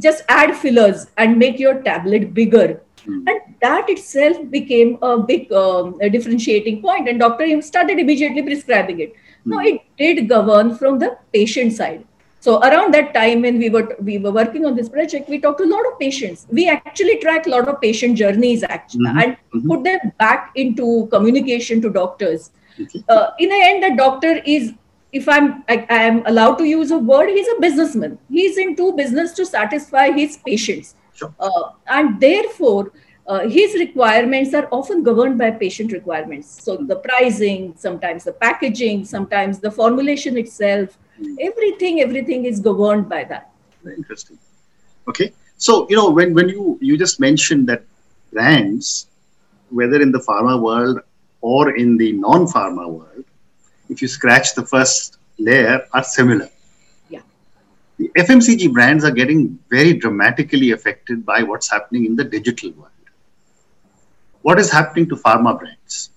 Just 0.00 0.24
add 0.28 0.56
fillers 0.56 1.06
and 1.18 1.38
make 1.38 1.58
your 1.58 1.82
tablet 1.82 2.32
bigger. 2.34 2.80
Mm. 3.06 3.24
and 3.30 3.54
that 3.60 3.88
itself 3.90 4.36
became 4.50 4.96
a 5.02 5.18
big 5.18 5.52
um, 5.52 5.98
a 6.00 6.08
differentiating 6.08 6.80
point. 6.82 7.08
And 7.08 7.18
doctor 7.18 7.60
started 7.60 7.98
immediately 7.98 8.42
prescribing 8.42 9.00
it. 9.00 9.12
Mm. 9.12 9.50
now 9.52 9.60
it 9.60 9.80
did 9.98 10.28
govern 10.28 10.76
from 10.76 10.98
the 11.00 11.18
patient 11.32 11.72
side 11.72 12.04
so 12.42 12.58
around 12.58 12.92
that 12.94 13.14
time 13.14 13.42
when 13.42 13.58
we 13.62 13.68
were 13.70 13.96
we 14.00 14.18
were 14.18 14.32
working 14.32 14.64
on 14.66 14.74
this 14.74 14.88
project, 14.88 15.28
we 15.28 15.38
talked 15.40 15.58
to 15.58 15.64
a 15.64 15.72
lot 15.72 15.86
of 15.88 15.96
patients. 16.00 16.44
We 16.50 16.68
actually 16.68 17.18
track 17.18 17.46
a 17.46 17.50
lot 17.50 17.68
of 17.68 17.80
patient 17.80 18.18
journeys 18.18 18.64
actually 18.64 19.10
mm-hmm. 19.10 19.18
and 19.18 19.36
mm-hmm. 19.36 19.68
put 19.68 19.84
them 19.84 20.10
back 20.18 20.50
into 20.56 21.06
communication 21.12 21.80
to 21.82 21.90
doctors. 21.90 22.50
Uh, 23.08 23.28
in 23.38 23.48
the 23.48 23.60
end, 23.66 23.84
the 23.84 23.94
doctor 23.96 24.42
is, 24.44 24.72
if 25.12 25.28
I'm 25.28 25.62
I, 25.68 25.86
I 25.88 26.02
am 26.08 26.26
allowed 26.26 26.56
to 26.56 26.64
use 26.64 26.90
a 26.90 26.98
word, 26.98 27.28
he's 27.28 27.46
a 27.46 27.60
businessman. 27.60 28.18
He's 28.28 28.58
into 28.58 28.92
business 28.96 29.30
to 29.34 29.46
satisfy 29.46 30.10
his 30.10 30.36
patients, 30.38 30.96
sure. 31.14 31.32
uh, 31.38 31.70
and 31.86 32.20
therefore. 32.20 32.92
Uh, 33.24 33.48
his 33.48 33.74
requirements 33.74 34.52
are 34.52 34.66
often 34.72 35.04
governed 35.04 35.38
by 35.38 35.48
patient 35.48 35.92
requirements. 35.92 36.60
So 36.64 36.76
the 36.76 36.96
pricing, 36.96 37.72
sometimes 37.76 38.24
the 38.24 38.32
packaging, 38.32 39.04
sometimes 39.04 39.60
the 39.60 39.70
formulation 39.70 40.36
itself, 40.36 40.98
everything 41.40 42.00
everything 42.00 42.44
is 42.44 42.60
governed 42.60 43.08
by 43.08 43.24
that. 43.24 43.50
Interesting. 43.84 44.38
Okay. 45.08 45.32
So 45.56 45.86
you 45.88 45.96
know 45.96 46.10
when 46.10 46.34
when 46.34 46.48
you 46.48 46.78
you 46.80 46.96
just 46.96 47.20
mentioned 47.20 47.68
that 47.68 47.84
brands 48.32 49.08
whether 49.70 50.00
in 50.00 50.12
the 50.12 50.20
pharma 50.20 50.60
world 50.60 51.00
or 51.40 51.76
in 51.76 51.96
the 51.96 52.12
non-pharma 52.12 52.88
world 52.88 53.24
if 53.88 54.00
you 54.02 54.08
scratch 54.08 54.54
the 54.54 54.64
first 54.64 55.18
layer 55.38 55.86
are 55.92 56.04
similar. 56.04 56.48
Yeah. 57.08 57.20
The 57.98 58.10
fmcg 58.18 58.72
brands 58.72 59.04
are 59.04 59.10
getting 59.10 59.58
very 59.70 59.92
dramatically 59.94 60.70
affected 60.72 61.26
by 61.26 61.42
what's 61.42 61.70
happening 61.70 62.06
in 62.06 62.16
the 62.16 62.24
digital 62.24 62.70
world. 62.72 62.88
What 64.42 64.58
is 64.58 64.70
happening 64.70 65.08
to 65.10 65.16
pharma 65.16 65.58
brands 65.58 66.11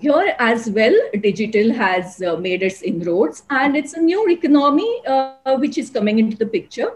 here 0.00 0.34
as 0.38 0.68
well, 0.70 0.94
digital 1.20 1.72
has 1.72 2.22
uh, 2.22 2.36
made 2.36 2.62
its 2.62 2.82
inroads, 2.82 3.42
and 3.50 3.76
it's 3.76 3.94
a 3.94 4.00
new 4.00 4.28
economy 4.30 5.02
uh, 5.06 5.56
which 5.56 5.78
is 5.78 5.90
coming 5.90 6.18
into 6.18 6.36
the 6.36 6.46
picture. 6.46 6.92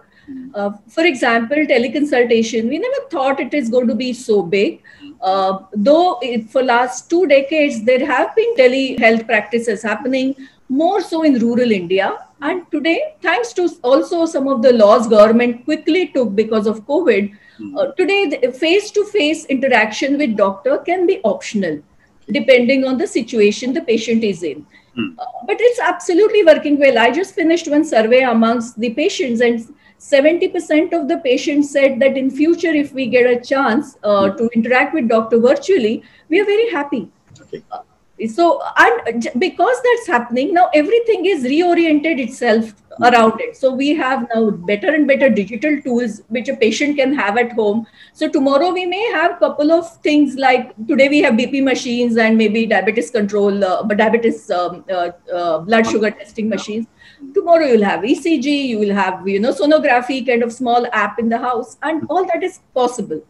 Uh, 0.55 0.71
for 0.89 1.05
example, 1.05 1.57
teleconsultation, 1.57 2.69
we 2.69 2.79
never 2.79 3.09
thought 3.11 3.41
it 3.41 3.55
is 3.55 3.69
going 3.71 3.87
to 3.89 3.95
be 3.95 4.13
so 4.13 4.43
big. 4.43 4.83
Uh, 5.21 5.61
though 5.73 6.19
it, 6.23 6.49
for 6.51 6.63
last 6.63 7.11
two 7.11 7.27
decades 7.27 7.83
there 7.85 8.07
have 8.07 8.37
been 8.37 8.55
telehealth 8.55 9.27
practices 9.27 9.83
happening 9.83 10.37
more 10.69 11.01
so 11.01 11.23
in 11.23 11.39
rural 11.41 11.73
India. 11.73 12.19
And 12.41 12.71
today, 12.71 13.15
thanks 13.21 13.53
to 13.55 13.69
also 13.83 14.27
some 14.27 14.47
of 14.47 14.63
the 14.63 14.73
laws 14.73 15.09
government 15.09 15.65
quickly 15.65 16.09
took 16.09 16.37
because 16.37 16.69
of 16.69 16.87
COVID, 16.87 17.33
mm-hmm. 17.33 17.77
uh, 17.77 17.87
today 17.93 18.53
face-to-face 18.53 19.47
interaction 19.47 20.19
with 20.19 20.37
doctor 20.37 20.79
can 20.79 21.07
be 21.07 21.21
optional 21.25 21.83
depending 22.31 22.85
on 22.85 22.99
the 22.99 23.07
situation 23.07 23.73
the 23.73 23.81
patient 23.81 24.25
is 24.25 24.43
in. 24.43 24.67
Mm. 24.97 25.15
Uh, 25.19 25.25
but 25.47 25.57
it's 25.61 25.81
absolutely 25.81 26.45
working 26.45 26.79
well. 26.79 26.99
I 26.99 27.11
just 27.11 27.35
finished 27.35 27.69
one 27.69 27.85
survey 27.85 28.23
amongst 28.23 28.79
the 28.79 28.91
patients, 28.91 29.41
and 29.41 29.67
70% 29.99 30.93
of 30.93 31.09
the 31.09 31.19
patients 31.19 31.71
said 31.71 32.01
that 32.01 32.17
in 32.17 32.31
future, 32.31 32.75
if 32.85 32.93
we 32.93 33.07
get 33.07 33.27
a 33.27 33.41
chance 33.41 33.97
uh, 34.03 34.09
mm. 34.09 34.37
to 34.39 34.49
interact 34.55 34.95
with 34.95 35.09
doctor 35.09 35.39
virtually, 35.39 36.03
we 36.29 36.41
are 36.41 36.45
very 36.45 36.71
happy. 36.71 37.11
Okay. 37.41 37.63
Uh, 37.71 37.81
so 38.27 38.61
and 38.77 39.29
because 39.39 39.77
that's 39.85 40.07
happening 40.09 40.53
now 40.53 40.69
everything 40.75 41.27
is 41.27 41.45
reoriented 41.45 42.19
itself 42.19 42.73
around 43.03 43.41
it. 43.41 43.57
So 43.57 43.73
we 43.73 43.95
have 43.95 44.29
now 44.35 44.51
better 44.51 44.93
and 44.95 45.07
better 45.07 45.29
digital 45.29 45.81
tools 45.83 46.23
which 46.29 46.49
a 46.49 46.57
patient 46.57 46.97
can 46.97 47.15
have 47.15 47.37
at 47.37 47.53
home. 47.53 47.87
So 48.13 48.29
tomorrow 48.29 48.73
we 48.73 48.87
may 48.87 49.05
have 49.13 49.39
couple 49.39 49.73
of 49.73 49.97
things 49.99 50.37
like 50.37 50.75
today 50.87 51.09
we 51.09 51.23
have 51.23 51.35
bp 51.35 51.63
machines 51.63 52.17
and 52.17 52.37
maybe 52.37 52.67
diabetes 52.67 53.11
control 53.11 53.65
uh, 53.65 53.83
but 53.83 53.99
diabetes 53.99 54.51
um, 54.51 54.85
uh, 54.91 55.11
uh, 55.33 55.59
blood 55.59 55.87
sugar 55.87 56.11
testing 56.11 56.49
machines. 56.49 56.87
Tomorrow 57.35 57.67
you'll 57.67 57.85
have 57.85 58.01
ecg 58.01 58.69
you 58.69 58.79
will 58.79 58.95
have 58.95 59.27
you 59.27 59.41
know 59.41 59.53
sonography 59.53 60.27
kind 60.27 60.43
of 60.43 60.53
small 60.53 60.87
app 60.93 61.19
in 61.19 61.29
the 61.29 61.39
house 61.39 61.77
and 61.83 62.07
all 62.09 62.25
that 62.27 62.43
is 62.43 62.61
possible 62.75 63.23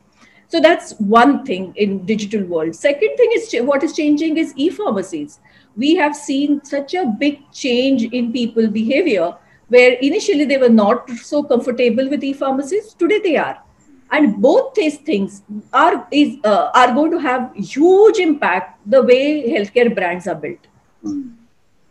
so 0.49 0.61
that's 0.61 0.93
one 0.99 1.45
thing 1.45 1.75
in 1.76 2.07
digital 2.07 2.43
world. 2.45 2.75
Second 2.75 3.17
thing 3.17 3.31
is 3.35 3.55
what 3.61 3.83
is 3.83 3.95
changing 3.95 4.38
is 4.38 4.55
e-pharmacies. 4.57 5.40
We 5.76 5.95
have 5.97 6.17
seen 6.17 6.64
such 6.64 6.95
a 6.95 7.05
big 7.07 7.40
change 7.52 8.05
in 8.05 8.33
people 8.33 8.67
behavior 8.67 9.37
where 9.69 9.93
initially 10.00 10.47
they 10.47 10.57
were 10.57 10.71
not 10.71 11.11
so 11.11 11.43
comfortable 11.43 12.09
with 12.09 12.25
e-pharmacies. 12.25 12.95
Today 12.95 13.21
they 13.21 13.37
are. 13.37 13.62
And 14.11 14.40
both 14.40 14.73
these 14.73 14.97
things 14.97 15.43
are, 15.75 16.09
is, 16.11 16.38
uh, 16.43 16.71
are 16.75 16.95
going 16.95 17.11
to 17.11 17.19
have 17.19 17.55
huge 17.55 18.19
impact 18.19 18.81
the 18.87 19.02
way 19.02 19.50
healthcare 19.50 19.95
brands 19.95 20.26
are 20.26 20.35
built. 20.35 20.67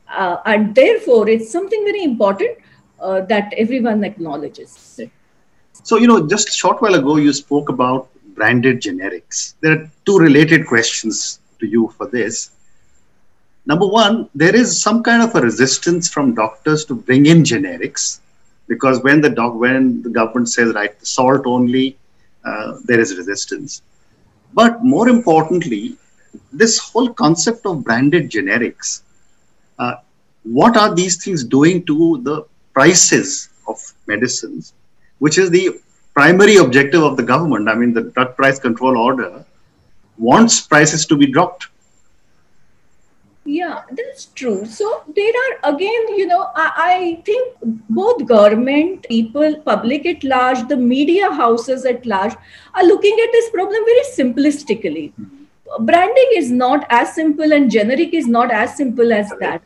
Uh, 0.10 0.38
and 0.46 0.74
therefore, 0.74 1.30
it's 1.30 1.52
something 1.52 1.84
very 1.86 2.04
important 2.04 2.58
uh, 3.00 3.22
that 3.22 3.54
everyone 3.56 4.04
acknowledges. 4.04 5.00
So, 5.84 5.98
you 5.98 6.08
know, 6.08 6.28
just 6.28 6.50
a 6.50 6.52
short 6.52 6.82
while 6.82 6.96
ago, 6.96 7.18
you 7.18 7.32
spoke 7.34 7.70
about 7.70 8.10
branded 8.38 8.82
generics. 8.82 9.56
There 9.62 9.74
are 9.74 9.92
two 10.06 10.18
related 10.18 10.68
questions 10.68 11.40
to 11.60 11.68
you 11.68 11.94
for 11.98 12.08
this. 12.08 12.52
Number 13.66 13.88
one, 13.88 14.30
there 14.34 14.56
is 14.56 14.82
some 14.82 15.04
kind 15.04 15.22
of 15.22 15.36
a 15.36 15.42
resistance 15.42 16.08
from 16.08 16.36
doctors 16.36 16.86
to 16.86 16.96
bring 16.96 17.26
in 17.26 17.44
generics 17.44 18.20
because 18.68 19.02
when 19.04 19.20
the 19.20 19.30
doc, 19.30 19.56
when 19.56 20.02
the 20.04 20.10
government 20.10 20.50
says 20.50 20.74
right, 20.74 20.98
the 20.98 21.06
salt 21.06 21.46
only, 21.46 21.98
uh, 22.46 22.78
there 22.86 23.00
is 23.00 23.18
resistance. 23.18 23.82
But 24.54 24.84
more 24.84 25.10
importantly, 25.10 25.98
this 26.54 26.78
whole 26.78 27.10
concept 27.14 27.66
of 27.66 27.84
branded 27.84 28.30
generics, 28.30 29.02
uh, 29.80 29.96
what 30.44 30.78
are 30.78 30.94
these 30.96 31.22
things 31.24 31.44
doing 31.44 31.86
to 31.86 32.22
the 32.24 32.46
prices 32.74 33.50
of 33.68 33.78
medicines, 34.06 34.74
which 35.20 35.38
is 35.38 35.50
the 35.50 35.80
primary 36.18 36.56
objective 36.56 37.04
of 37.04 37.16
the 37.16 37.22
government, 37.22 37.70
I 37.70 37.76
mean, 37.76 37.94
the 37.94 38.02
drug 38.02 38.36
price 38.36 38.58
control 38.58 38.98
order, 38.98 39.46
wants 40.18 40.62
prices 40.62 41.06
to 41.06 41.16
be 41.16 41.28
dropped. 41.28 41.68
Yeah, 43.46 43.84
that's 43.92 44.26
true. 44.40 44.66
So 44.66 45.04
there 45.16 45.36
are 45.44 45.76
again, 45.76 46.08
you 46.22 46.26
know, 46.26 46.50
I, 46.56 46.72
I, 46.86 47.22
think 47.24 47.56
both 47.90 48.26
government, 48.26 49.06
people, 49.08 49.58
public 49.58 50.08
at 50.08 50.24
large, 50.24 50.68
the 50.68 50.76
media 50.76 51.32
houses 51.32 51.86
at 51.86 52.06
large 52.08 52.34
are 52.74 52.84
looking 52.84 53.18
at 53.24 53.32
this 53.32 53.50
problem 53.52 53.86
very 53.86 54.06
simplistically. 54.18 55.14
Mm-hmm. 55.14 55.86
Branding 55.86 56.30
is 56.36 56.52
not 56.52 56.88
as 56.90 57.14
simple 57.14 57.54
and 57.54 57.70
generic 57.70 58.14
is 58.14 58.28
not 58.28 58.52
as 58.52 58.76
simple 58.76 59.14
as 59.14 59.32
that. 59.40 59.62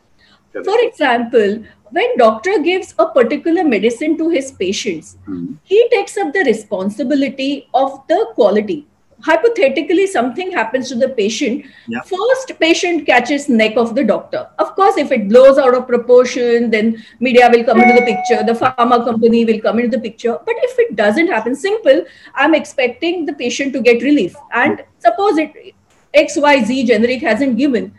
For 0.52 0.78
example, 0.80 1.64
when 1.92 2.16
doctor 2.18 2.58
gives 2.62 2.94
a 2.98 3.06
particular 3.06 3.64
medicine 3.64 4.16
to 4.16 4.28
his 4.30 4.52
patients 4.52 5.16
mm-hmm. 5.28 5.54
he 5.62 5.88
takes 5.90 6.16
up 6.16 6.32
the 6.32 6.44
responsibility 6.52 7.68
of 7.74 8.00
the 8.08 8.26
quality 8.34 8.86
hypothetically 9.22 10.06
something 10.06 10.50
happens 10.50 10.88
to 10.88 10.96
the 10.96 11.08
patient 11.08 11.64
yeah. 11.88 12.00
first 12.12 12.52
patient 12.58 13.06
catches 13.06 13.48
neck 13.48 13.76
of 13.76 13.94
the 13.94 14.04
doctor 14.04 14.48
of 14.58 14.74
course 14.74 14.96
if 14.96 15.12
it 15.12 15.28
blows 15.28 15.58
out 15.58 15.74
of 15.74 15.86
proportion 15.86 16.70
then 16.70 16.90
media 17.20 17.48
will 17.52 17.64
come 17.64 17.80
into 17.80 17.94
the 18.00 18.06
picture 18.06 18.42
the 18.42 18.58
pharma 18.62 19.04
company 19.04 19.44
will 19.44 19.60
come 19.60 19.78
into 19.78 19.96
the 19.96 20.02
picture 20.08 20.36
but 20.44 20.56
if 20.68 20.78
it 20.78 20.96
doesn't 20.96 21.28
happen 21.28 21.54
simple 21.54 22.04
i'm 22.34 22.54
expecting 22.54 23.24
the 23.24 23.32
patient 23.44 23.72
to 23.72 23.80
get 23.80 24.02
relief 24.02 24.34
and 24.52 24.84
suppose 24.98 25.38
it 25.38 25.74
xyz 26.14 26.86
generic 26.86 27.20
hasn't 27.20 27.56
given 27.56 27.92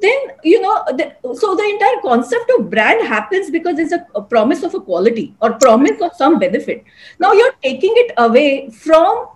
then 0.00 0.18
you 0.42 0.60
know 0.60 0.84
the, 0.96 1.14
so 1.34 1.54
the 1.54 1.64
entire 1.64 2.00
concept 2.02 2.50
of 2.58 2.70
brand 2.70 3.06
happens 3.06 3.50
because 3.50 3.76
there's 3.76 3.92
a, 3.92 4.06
a, 4.14 4.22
promise 4.22 4.62
of 4.62 4.74
a 4.74 4.80
quality 4.80 5.34
or 5.40 5.52
promise 5.54 6.00
of 6.00 6.14
some 6.14 6.38
benefit. 6.38 6.84
Now 7.18 7.32
you're 7.32 7.54
taking 7.62 7.92
it 7.96 8.12
away 8.16 8.70
from 8.70 9.28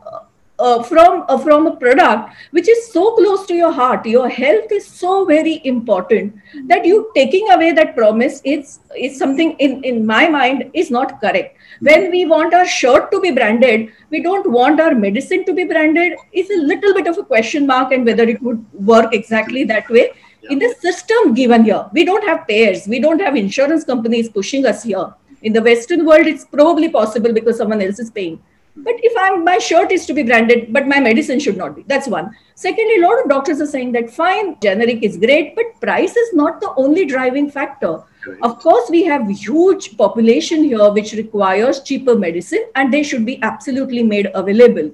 uh, 0.58 0.82
from 0.82 1.24
uh, 1.28 1.38
from 1.38 1.66
a 1.66 1.76
product 1.76 2.34
which 2.50 2.68
is 2.68 2.92
so 2.92 3.14
close 3.16 3.46
to 3.46 3.54
your 3.54 3.72
heart. 3.72 4.06
Your 4.06 4.28
health 4.28 4.70
is 4.70 4.86
so 4.86 5.24
very 5.24 5.60
important 5.64 6.34
that 6.68 6.84
you 6.84 7.10
taking 7.14 7.50
away 7.50 7.72
that 7.72 7.96
promise 7.96 8.40
is 8.44 8.78
is 8.96 9.18
something 9.18 9.52
in 9.58 9.82
in 9.82 10.06
my 10.06 10.28
mind 10.28 10.70
is 10.72 10.90
not 10.90 11.20
correct. 11.20 11.56
When 11.80 12.10
we 12.10 12.26
want 12.26 12.54
our 12.54 12.66
shirt 12.66 13.10
to 13.12 13.20
be 13.20 13.32
branded 13.32 13.88
we 14.10 14.22
don't 14.22 14.50
want 14.50 14.80
our 14.80 14.94
medicine 14.94 15.44
to 15.46 15.54
be 15.54 15.64
branded. 15.64 16.18
It's 16.32 16.50
a 16.50 16.60
little 16.72 16.94
bit 16.94 17.06
of 17.06 17.18
a 17.18 17.24
question 17.24 17.66
mark 17.66 17.92
and 17.92 18.04
whether 18.04 18.24
it 18.24 18.42
would 18.42 18.64
work 18.72 19.14
exactly 19.14 19.64
that 19.64 19.88
way 19.88 20.12
in 20.50 20.58
the 20.58 20.74
system 20.80 21.34
given 21.34 21.64
here 21.64 21.86
we 21.92 22.04
don't 22.04 22.24
have 22.24 22.46
payers. 22.46 22.86
We 22.86 23.00
don't 23.00 23.20
have 23.20 23.36
insurance 23.36 23.84
companies 23.84 24.28
pushing 24.28 24.66
us 24.66 24.82
here. 24.82 25.14
In 25.42 25.52
the 25.52 25.62
western 25.62 26.04
world 26.06 26.26
it's 26.26 26.44
probably 26.44 26.88
possible 26.88 27.32
because 27.32 27.58
someone 27.58 27.82
else 27.82 27.98
is 27.98 28.10
paying. 28.10 28.42
But 28.74 28.94
if 28.98 29.12
i'm 29.18 29.44
my 29.44 29.58
shirt 29.58 29.92
is 29.92 30.06
to 30.06 30.14
be 30.14 30.22
branded 30.22 30.72
but 30.72 30.86
my 30.86 30.98
medicine 30.98 31.38
should 31.38 31.56
not 31.56 31.76
be. 31.76 31.84
That's 31.86 32.08
one. 32.08 32.34
Secondly 32.54 32.96
a 32.96 33.06
lot 33.06 33.22
of 33.22 33.28
doctors 33.28 33.60
are 33.60 33.66
saying 33.66 33.92
that 33.92 34.10
fine 34.10 34.56
generic 34.60 35.02
is 35.02 35.16
great 35.16 35.54
but 35.54 35.80
price 35.80 36.16
is 36.16 36.34
not 36.34 36.60
the 36.60 36.72
only 36.76 37.04
driving 37.04 37.50
factor. 37.50 38.02
Of 38.42 38.58
course 38.60 38.88
we 38.90 39.04
have 39.04 39.28
huge 39.28 39.96
population 39.96 40.64
here 40.64 40.90
which 40.92 41.12
requires 41.12 41.82
cheaper 41.82 42.16
medicine 42.16 42.66
and 42.74 42.92
they 42.92 43.02
should 43.02 43.26
be 43.26 43.40
absolutely 43.42 44.02
made 44.02 44.30
available. 44.34 44.90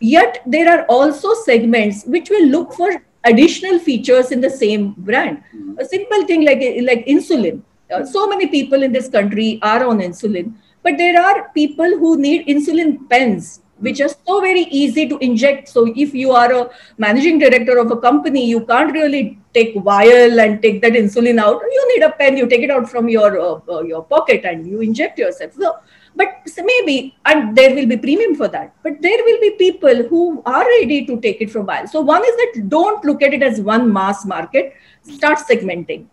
Yet 0.00 0.42
there 0.46 0.70
are 0.70 0.84
also 0.86 1.34
segments 1.34 2.04
which 2.04 2.30
will 2.30 2.46
look 2.46 2.72
for 2.72 3.02
additional 3.24 3.78
features 3.78 4.30
in 4.32 4.40
the 4.40 4.50
same 4.50 4.94
brand. 4.98 5.42
A 5.78 5.84
simple 5.84 6.24
thing 6.26 6.44
like 6.44 6.60
like 6.82 7.06
insulin. 7.06 7.62
Uh, 7.92 8.04
so 8.04 8.26
many 8.28 8.46
people 8.46 8.82
in 8.82 8.92
this 8.92 9.08
country 9.08 9.58
are 9.62 9.84
on 9.86 9.98
insulin, 10.00 10.52
but 10.82 10.98
there 10.98 11.20
are 11.20 11.50
people 11.54 11.98
who 11.98 12.18
need 12.18 12.46
insulin 12.46 13.08
pens, 13.08 13.60
which 13.78 14.00
are 14.00 14.08
so 14.08 14.40
very 14.40 14.64
easy 14.64 15.08
to 15.08 15.18
inject. 15.18 15.68
So 15.68 15.92
if 15.96 16.14
you 16.14 16.32
are 16.32 16.52
a 16.52 16.70
managing 16.98 17.38
director 17.38 17.78
of 17.78 17.90
a 17.90 17.96
company, 17.96 18.44
you 18.44 18.66
can't 18.66 18.92
really 18.92 19.38
take 19.54 19.74
vial 19.76 20.38
and 20.40 20.60
take 20.60 20.82
that 20.82 20.92
insulin 20.92 21.38
out. 21.38 21.62
You 21.62 21.94
need 21.94 22.04
a 22.04 22.10
pen. 22.12 22.36
You 22.36 22.46
take 22.46 22.62
it 22.62 22.70
out 22.70 22.90
from 22.90 23.08
your 23.08 23.40
uh, 23.40 23.60
uh, 23.68 23.82
your 23.82 24.04
pocket 24.04 24.44
and 24.44 24.66
you 24.66 24.80
inject 24.80 25.18
yourself. 25.18 25.54
So 25.54 25.78
but 26.18 26.48
maybe 26.64 27.14
and 27.24 27.56
there 27.56 27.74
will 27.74 27.86
be 27.86 27.96
premium 27.96 28.34
for 28.34 28.48
that. 28.48 28.74
But 28.82 29.00
there 29.00 29.24
will 29.24 29.40
be 29.40 29.50
people 29.52 30.02
who 30.08 30.42
are 30.44 30.64
ready 30.64 31.06
to 31.06 31.20
take 31.20 31.40
it 31.40 31.50
for 31.50 31.60
a 31.60 31.62
while. 31.62 31.86
So 31.86 32.00
one 32.00 32.24
is 32.24 32.36
that 32.40 32.68
don't 32.68 33.04
look 33.04 33.22
at 33.22 33.32
it 33.32 33.42
as 33.42 33.60
one 33.60 33.92
mass 33.92 34.24
market. 34.26 34.74
Start 35.02 35.38
segmenting. 35.38 36.06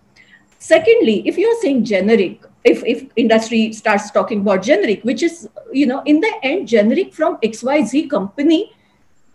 Secondly 0.59 1.27
if 1.27 1.38
you're 1.38 1.59
saying 1.62 1.85
generic 1.85 2.43
if, 2.63 2.83
if 2.83 3.03
industry 3.15 3.74
starts 3.74 4.09
talking 4.12 4.39
about 4.41 4.63
generic 4.63 5.03
which 5.03 5.21
is 5.21 5.47
you 5.71 5.85
know 5.85 6.01
in 6.05 6.19
the 6.19 6.31
end 6.41 6.67
generic 6.67 7.13
from 7.13 7.38
xyz 7.38 8.09
company 8.09 8.74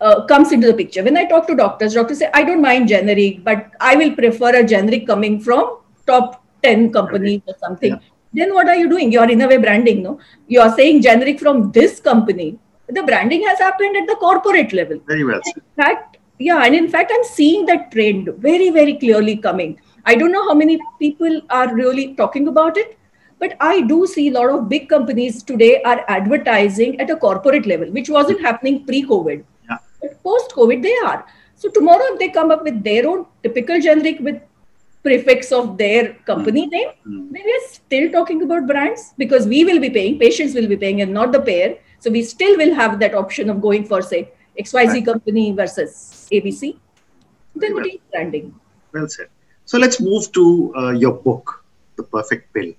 uh, 0.01 0.25
comes 0.25 0.51
into 0.51 0.67
the 0.67 0.73
picture. 0.73 1.03
When 1.03 1.15
i 1.15 1.25
talk 1.25 1.47
to 1.47 1.55
doctors 1.55 1.93
doctors 1.93 2.19
say 2.19 2.29
i 2.33 2.43
don't 2.43 2.61
mind 2.61 2.89
generic 2.89 3.43
but 3.45 3.71
i 3.79 3.95
will 3.95 4.13
prefer 4.15 4.55
a 4.61 4.63
generic 4.73 5.07
coming 5.07 5.39
from 5.39 5.77
top 6.05 6.43
10 6.63 6.91
companies 6.91 7.41
or 7.47 7.55
something. 7.59 7.93
Yeah 7.93 8.10
then 8.33 8.53
what 8.53 8.67
are 8.67 8.75
you 8.75 8.89
doing? 8.89 9.11
You 9.11 9.19
are 9.19 9.29
in 9.29 9.41
a 9.41 9.47
way 9.47 9.57
branding, 9.57 10.03
no? 10.03 10.19
You 10.47 10.61
are 10.61 10.75
saying 10.75 11.01
generic 11.01 11.39
from 11.39 11.71
this 11.71 11.99
company. 11.99 12.57
The 12.87 13.03
branding 13.03 13.43
has 13.47 13.59
happened 13.59 13.95
at 13.97 14.07
the 14.07 14.15
corporate 14.15 14.73
level. 14.73 14.99
Very 15.07 15.23
well. 15.23 15.41
In 15.55 15.61
fact, 15.75 16.17
yeah, 16.39 16.63
and 16.65 16.75
in 16.75 16.89
fact, 16.89 17.11
I'm 17.13 17.23
seeing 17.23 17.65
that 17.67 17.91
trend 17.91 18.29
very, 18.37 18.69
very 18.69 18.97
clearly 18.97 19.37
coming. 19.37 19.79
I 20.05 20.15
don't 20.15 20.31
know 20.31 20.47
how 20.47 20.53
many 20.53 20.79
people 20.99 21.41
are 21.49 21.73
really 21.73 22.15
talking 22.15 22.47
about 22.47 22.77
it, 22.77 22.97
but 23.39 23.55
I 23.59 23.81
do 23.81 24.07
see 24.07 24.29
a 24.29 24.31
lot 24.31 24.49
of 24.49 24.67
big 24.67 24.89
companies 24.89 25.43
today 25.43 25.81
are 25.83 26.03
advertising 26.07 26.99
at 26.99 27.09
a 27.09 27.15
corporate 27.15 27.65
level, 27.65 27.91
which 27.91 28.09
wasn't 28.09 28.41
happening 28.41 28.85
pre-COVID. 28.85 29.43
Yeah. 29.69 29.77
But 30.01 30.23
post 30.23 30.51
COVID, 30.51 30.81
they 30.81 30.95
are. 31.05 31.25
So 31.55 31.69
tomorrow, 31.69 32.03
if 32.13 32.19
they 32.19 32.29
come 32.29 32.49
up 32.49 32.63
with 32.63 32.83
their 32.83 33.07
own 33.07 33.25
typical 33.43 33.79
generic 33.79 34.19
with 34.19 34.41
prefix 35.03 35.51
of 35.51 35.77
their 35.77 36.13
company 36.25 36.67
name, 36.67 36.89
mm. 37.07 37.31
we 37.31 37.39
are 37.39 37.67
still 37.67 38.11
talking 38.11 38.43
about 38.43 38.67
brands 38.67 39.13
because 39.17 39.47
we 39.47 39.63
will 39.65 39.79
be 39.79 39.89
paying, 39.89 40.19
patients 40.19 40.53
will 40.53 40.67
be 40.67 40.77
paying, 40.77 41.01
and 41.01 41.13
not 41.13 41.31
the 41.31 41.41
payer. 41.41 41.77
So 41.99 42.09
we 42.09 42.23
still 42.23 42.57
will 42.57 42.73
have 42.73 42.99
that 42.99 43.13
option 43.13 43.49
of 43.49 43.61
going 43.61 43.85
for, 43.85 44.01
say, 44.01 44.31
XYZ 44.59 44.87
right. 44.87 45.05
company 45.05 45.51
versus 45.51 46.27
ABC. 46.31 46.77
Then 47.55 47.75
well. 47.75 47.85
it 47.85 47.95
is 47.95 47.99
branding. 48.11 48.53
Well 48.93 49.07
said. 49.07 49.27
So 49.65 49.77
let's 49.77 49.99
move 50.01 50.31
to 50.33 50.73
uh, 50.75 50.91
your 50.91 51.13
book, 51.13 51.63
The 51.95 52.03
Perfect 52.03 52.53
Pill. 52.53 52.73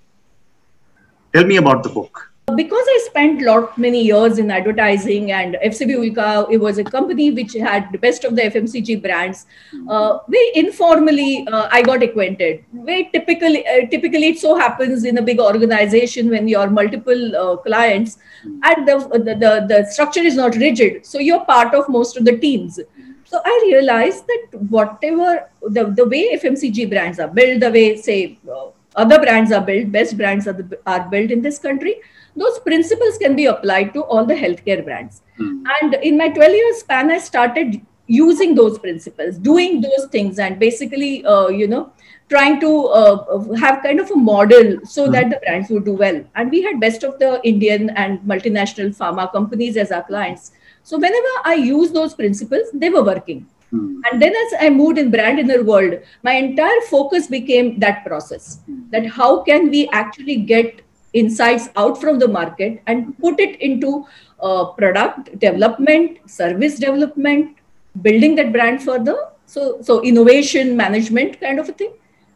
Tell 1.33 1.45
me 1.45 1.57
about 1.57 1.83
the 1.83 1.89
book 1.89 2.32
because 2.55 2.85
I 2.87 2.99
spent 3.05 3.41
lot 3.41 3.77
many 3.77 4.03
years 4.03 4.37
in 4.37 4.51
advertising 4.51 5.31
and 5.31 5.55
FCB 5.63 5.95
Ulka, 5.95 6.51
it 6.51 6.57
was 6.57 6.77
a 6.77 6.83
company 6.83 7.31
which 7.31 7.53
had 7.53 7.89
the 7.91 7.97
best 7.97 8.25
of 8.25 8.35
the 8.35 8.41
FMCG 8.43 9.01
brands. 9.01 9.45
Uh, 9.89 10.19
very 10.27 10.51
informally, 10.55 11.47
uh, 11.47 11.69
I 11.71 11.81
got 11.81 12.03
acquainted. 12.03 12.63
Very 12.73 13.09
typically, 13.13 13.65
uh, 13.65 13.87
typically 13.87 14.27
it 14.27 14.39
so 14.39 14.55
happens 14.55 15.05
in 15.05 15.17
a 15.17 15.21
big 15.21 15.39
organization 15.39 16.29
when 16.29 16.47
you 16.47 16.59
are 16.59 16.69
multiple 16.69 17.35
uh, 17.35 17.57
clients 17.57 18.17
and 18.43 18.87
the, 18.87 18.99
the, 19.13 19.35
the, 19.35 19.65
the 19.67 19.87
structure 19.89 20.21
is 20.21 20.35
not 20.35 20.55
rigid. 20.55 21.05
So 21.05 21.19
you're 21.19 21.45
part 21.45 21.73
of 21.73 21.87
most 21.87 22.17
of 22.17 22.25
the 22.25 22.37
teams. 22.37 22.79
So 23.25 23.41
I 23.43 23.61
realized 23.65 24.27
that 24.27 24.59
whatever 24.69 25.49
the, 25.61 25.85
the 25.85 26.05
way 26.07 26.37
FMCG 26.37 26.89
brands 26.89 27.19
are 27.19 27.29
built, 27.29 27.61
the 27.61 27.71
way 27.71 27.95
say 27.95 28.37
uh, 28.51 28.65
other 28.95 29.19
brands 29.19 29.51
are 29.51 29.61
built, 29.61 29.91
best 29.91 30.17
brands 30.17 30.47
are, 30.47 30.53
the, 30.53 30.79
are 30.85 31.07
built 31.09 31.31
in 31.31 31.41
this 31.41 31.59
country, 31.59 32.01
those 32.35 32.59
principles 32.59 33.17
can 33.17 33.35
be 33.35 33.45
applied 33.45 33.93
to 33.93 34.01
all 34.03 34.25
the 34.25 34.33
healthcare 34.33 34.83
brands. 34.83 35.21
Mm. 35.39 35.63
And 35.81 35.93
in 35.95 36.17
my 36.17 36.29
12 36.29 36.51
years 36.51 36.77
span, 36.79 37.11
I 37.11 37.19
started 37.19 37.81
using 38.07 38.55
those 38.55 38.77
principles, 38.79 39.37
doing 39.37 39.81
those 39.81 40.07
things, 40.11 40.39
and 40.39 40.59
basically, 40.59 41.25
uh, 41.25 41.47
you 41.47 41.67
know, 41.67 41.91
trying 42.29 42.59
to 42.59 42.87
uh, 42.87 43.53
have 43.53 43.83
kind 43.83 43.99
of 43.99 44.09
a 44.11 44.15
model 44.15 44.79
so 44.85 45.07
mm. 45.07 45.11
that 45.11 45.29
the 45.29 45.37
brands 45.37 45.69
would 45.69 45.85
do 45.85 45.93
well. 45.93 46.23
And 46.35 46.51
we 46.51 46.61
had 46.61 46.79
best 46.79 47.03
of 47.03 47.19
the 47.19 47.39
Indian 47.43 47.89
and 47.91 48.19
multinational 48.21 48.95
pharma 48.95 49.31
companies 49.31 49.77
as 49.77 49.91
our 49.91 50.03
clients. 50.03 50.51
So 50.83 50.97
whenever 50.97 51.33
I 51.45 51.55
use 51.55 51.91
those 51.91 52.13
principles, 52.13 52.67
they 52.73 52.89
were 52.89 53.03
working. 53.03 53.47
Mm. 53.73 54.01
And 54.11 54.21
then 54.21 54.33
as 54.35 54.53
I 54.59 54.69
moved 54.69 54.97
in 54.99 55.09
brand 55.09 55.39
inner 55.39 55.63
world, 55.63 55.99
my 56.21 56.33
entire 56.33 56.81
focus 56.89 57.27
became 57.27 57.79
that 57.79 58.05
process. 58.05 58.59
Hmm. 58.65 58.81
That 58.91 59.07
how 59.07 59.41
can 59.41 59.69
we 59.69 59.89
actually 59.89 60.35
get 60.37 60.81
insights 61.13 61.69
out 61.75 61.99
from 61.99 62.19
the 62.19 62.27
market 62.27 62.81
and 62.87 63.17
put 63.19 63.39
it 63.39 63.59
into 63.61 64.05
uh, 64.41 64.65
product 64.65 65.39
development, 65.39 66.19
service 66.29 66.77
development, 66.77 67.57
building 68.01 68.35
that 68.35 68.51
brand 68.51 68.83
further. 68.83 69.15
So, 69.45 69.81
so 69.81 70.01
innovation 70.03 70.75
management 70.75 71.39
kind 71.39 71.59
of 71.59 71.69
a 71.69 71.73
thing. 71.73 71.93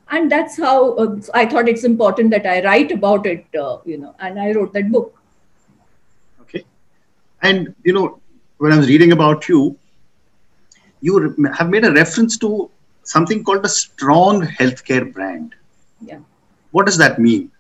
And 0.09 0.31
that's 0.31 0.57
how 0.57 0.93
uh, 0.93 1.17
I 1.33 1.45
thought 1.45 1.67
it's 1.67 1.83
important 1.83 2.31
that 2.31 2.45
I 2.45 2.63
write 2.63 2.91
about 2.91 3.25
it, 3.25 3.45
uh, 3.59 3.79
you 3.85 3.97
know, 3.97 4.15
and 4.19 4.39
I 4.39 4.53
wrote 4.53 4.73
that 4.73 4.91
book. 4.91 5.19
Okay. 6.41 6.63
And, 7.41 7.75
you 7.83 7.93
know, 7.93 8.21
when 8.57 8.71
I 8.71 8.77
was 8.77 8.87
reading 8.87 9.11
about 9.11 9.49
you, 9.49 9.77
you 11.01 11.35
have 11.57 11.69
made 11.69 11.85
a 11.85 11.91
reference 11.91 12.37
to 12.39 12.69
something 13.03 13.43
called 13.43 13.65
a 13.65 13.69
strong 13.69 14.41
healthcare 14.41 15.11
brand. 15.13 15.55
Yeah. 16.01 16.19
What 16.71 16.85
does 16.85 16.97
that 16.97 17.19
mean? 17.19 17.51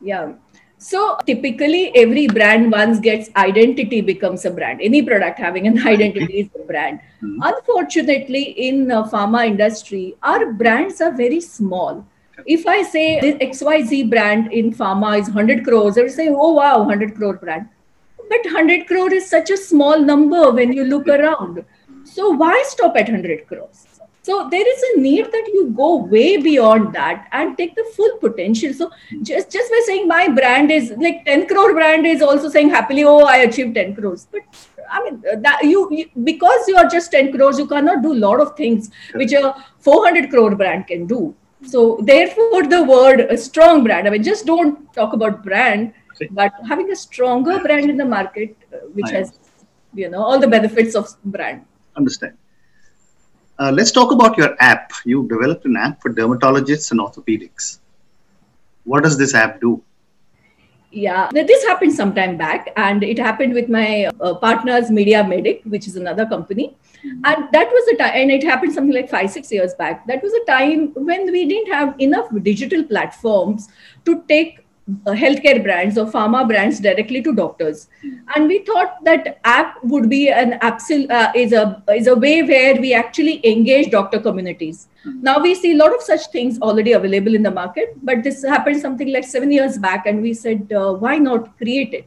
Yeah. 0.00 0.32
So 0.78 1.16
typically, 1.24 1.96
every 1.96 2.26
brand 2.26 2.70
once 2.70 3.00
gets 3.00 3.30
identity 3.36 4.02
becomes 4.02 4.44
a 4.44 4.50
brand. 4.50 4.82
Any 4.82 5.00
product 5.02 5.38
having 5.38 5.66
an 5.66 5.86
identity 5.86 6.40
is 6.40 6.48
a 6.60 6.66
brand. 6.66 7.00
Mm-hmm. 7.22 7.40
Unfortunately, 7.42 8.42
in 8.42 8.86
the 8.88 9.04
pharma 9.04 9.46
industry, 9.46 10.14
our 10.22 10.52
brands 10.52 11.00
are 11.00 11.12
very 11.12 11.40
small. 11.40 12.06
If 12.44 12.66
I 12.66 12.82
say 12.82 13.20
this 13.20 13.36
XYZ 13.36 14.10
brand 14.10 14.52
in 14.52 14.74
pharma 14.74 15.18
is 15.18 15.26
100 15.26 15.64
crores, 15.64 15.96
I 15.96 16.02
will 16.02 16.10
say, 16.10 16.28
oh 16.28 16.52
wow, 16.52 16.80
100 16.80 17.14
crore 17.14 17.34
brand. 17.34 17.68
But 18.28 18.44
100 18.44 18.86
crore 18.86 19.12
is 19.14 19.30
such 19.30 19.50
a 19.50 19.56
small 19.56 19.98
number 19.98 20.50
when 20.50 20.72
you 20.72 20.84
look 20.84 21.08
around. 21.08 21.64
So 22.14 22.30
why 22.30 22.62
stop 22.68 22.96
at 22.96 23.08
100 23.08 23.48
crores? 23.48 23.86
So 24.22 24.48
there 24.48 24.66
is 24.66 24.82
a 24.90 25.00
need 25.00 25.26
that 25.32 25.48
you 25.52 25.70
go 25.76 25.96
way 25.96 26.36
beyond 26.36 26.94
that 26.94 27.26
and 27.32 27.58
take 27.58 27.74
the 27.74 27.84
full 27.94 28.16
potential. 28.18 28.72
So 28.72 28.90
just 29.22 29.50
just 29.50 29.70
by 29.70 29.80
saying 29.86 30.06
my 30.08 30.28
brand 30.28 30.70
is 30.70 30.92
like 31.06 31.24
10 31.24 31.48
crore 31.48 31.72
brand 31.74 32.06
is 32.06 32.22
also 32.22 32.48
saying 32.48 32.70
happily, 32.70 33.04
oh, 33.04 33.24
I 33.32 33.38
achieved 33.48 33.74
10 33.74 33.96
crores. 33.96 34.28
But 34.30 34.42
I 34.90 35.02
mean 35.04 35.20
that 35.42 35.64
you, 35.64 35.82
you 35.90 36.06
because 36.30 36.68
you 36.68 36.76
are 36.76 36.88
just 36.88 37.10
10 37.10 37.32
crores, 37.32 37.58
you 37.58 37.66
cannot 37.66 38.02
do 38.02 38.12
a 38.12 38.20
lot 38.26 38.40
of 38.40 38.56
things 38.56 38.90
which 39.14 39.32
a 39.32 39.52
400 39.80 40.30
crore 40.30 40.54
brand 40.54 40.86
can 40.86 41.06
do. 41.06 41.34
So 41.66 41.98
therefore, 42.00 42.62
the 42.62 42.82
word 42.84 43.20
a 43.20 43.36
strong 43.36 43.84
brand. 43.84 44.06
I 44.06 44.10
mean, 44.10 44.22
just 44.22 44.46
don't 44.46 44.92
talk 44.94 45.12
about 45.14 45.42
brand, 45.42 45.92
but 46.30 46.52
having 46.68 46.90
a 46.92 46.96
stronger 46.96 47.58
brand 47.58 47.90
in 47.90 47.96
the 47.96 48.10
market, 48.16 48.56
uh, 48.72 48.86
which 48.98 49.10
has 49.10 49.38
you 49.92 50.08
know 50.08 50.22
all 50.22 50.38
the 50.38 50.52
benefits 50.58 50.94
of 50.94 51.14
brand. 51.24 51.64
Understand. 51.96 52.36
Uh, 53.58 53.70
let's 53.72 53.92
talk 53.92 54.10
about 54.10 54.36
your 54.36 54.56
app. 54.60 54.90
You 55.04 55.28
developed 55.28 55.64
an 55.64 55.76
app 55.76 56.02
for 56.02 56.12
dermatologists 56.12 56.90
and 56.90 57.00
orthopedics. 57.00 57.78
What 58.84 59.04
does 59.04 59.16
this 59.16 59.34
app 59.34 59.60
do? 59.60 59.82
Yeah, 60.90 61.28
this 61.32 61.64
happened 61.64 61.92
some 61.92 62.14
time 62.14 62.36
back, 62.36 62.72
and 62.76 63.02
it 63.02 63.18
happened 63.18 63.52
with 63.52 63.68
my 63.68 64.06
uh, 64.20 64.34
partners, 64.34 64.90
Media 64.90 65.24
Medic, 65.24 65.62
which 65.64 65.88
is 65.88 65.96
another 65.96 66.24
company. 66.24 66.76
Mm-hmm. 67.04 67.20
And 67.24 67.48
that 67.52 67.68
was 67.68 67.88
a 67.88 67.96
time, 67.96 68.12
and 68.14 68.30
it 68.30 68.44
happened 68.44 68.72
something 68.72 68.94
like 68.94 69.10
five, 69.10 69.30
six 69.30 69.50
years 69.50 69.74
back. 69.74 70.06
That 70.06 70.22
was 70.22 70.32
a 70.32 70.44
time 70.46 70.92
when 70.94 71.30
we 71.32 71.46
didn't 71.46 71.72
have 71.72 72.00
enough 72.00 72.28
digital 72.42 72.84
platforms 72.84 73.68
to 74.04 74.22
take 74.28 74.63
uh, 75.06 75.12
healthcare 75.12 75.62
brands 75.62 75.96
or 75.96 76.04
pharma 76.04 76.46
brands 76.46 76.78
directly 76.78 77.22
to 77.22 77.32
doctors 77.34 77.88
and 78.34 78.46
we 78.46 78.58
thought 78.64 79.02
that 79.02 79.40
app 79.44 79.82
would 79.82 80.10
be 80.10 80.28
an 80.28 80.58
absolute 80.60 81.10
uh, 81.10 81.32
is 81.34 81.52
a 81.52 81.82
is 81.96 82.06
a 82.06 82.14
way 82.14 82.42
where 82.42 82.74
we 82.80 82.92
actually 82.92 83.40
engage 83.46 83.90
doctor 83.90 84.20
communities 84.20 84.88
now 85.28 85.38
we 85.38 85.54
see 85.54 85.72
a 85.72 85.76
lot 85.76 85.94
of 85.94 86.02
such 86.02 86.26
things 86.26 86.58
already 86.60 86.92
available 86.92 87.34
in 87.34 87.42
the 87.42 87.50
market 87.50 87.94
but 88.02 88.22
this 88.22 88.44
happened 88.44 88.78
something 88.78 89.10
like 89.10 89.24
7 89.24 89.50
years 89.50 89.78
back 89.78 90.06
and 90.06 90.20
we 90.20 90.34
said 90.34 90.70
uh, 90.72 90.92
why 90.92 91.16
not 91.16 91.56
create 91.56 91.94
it 91.94 92.06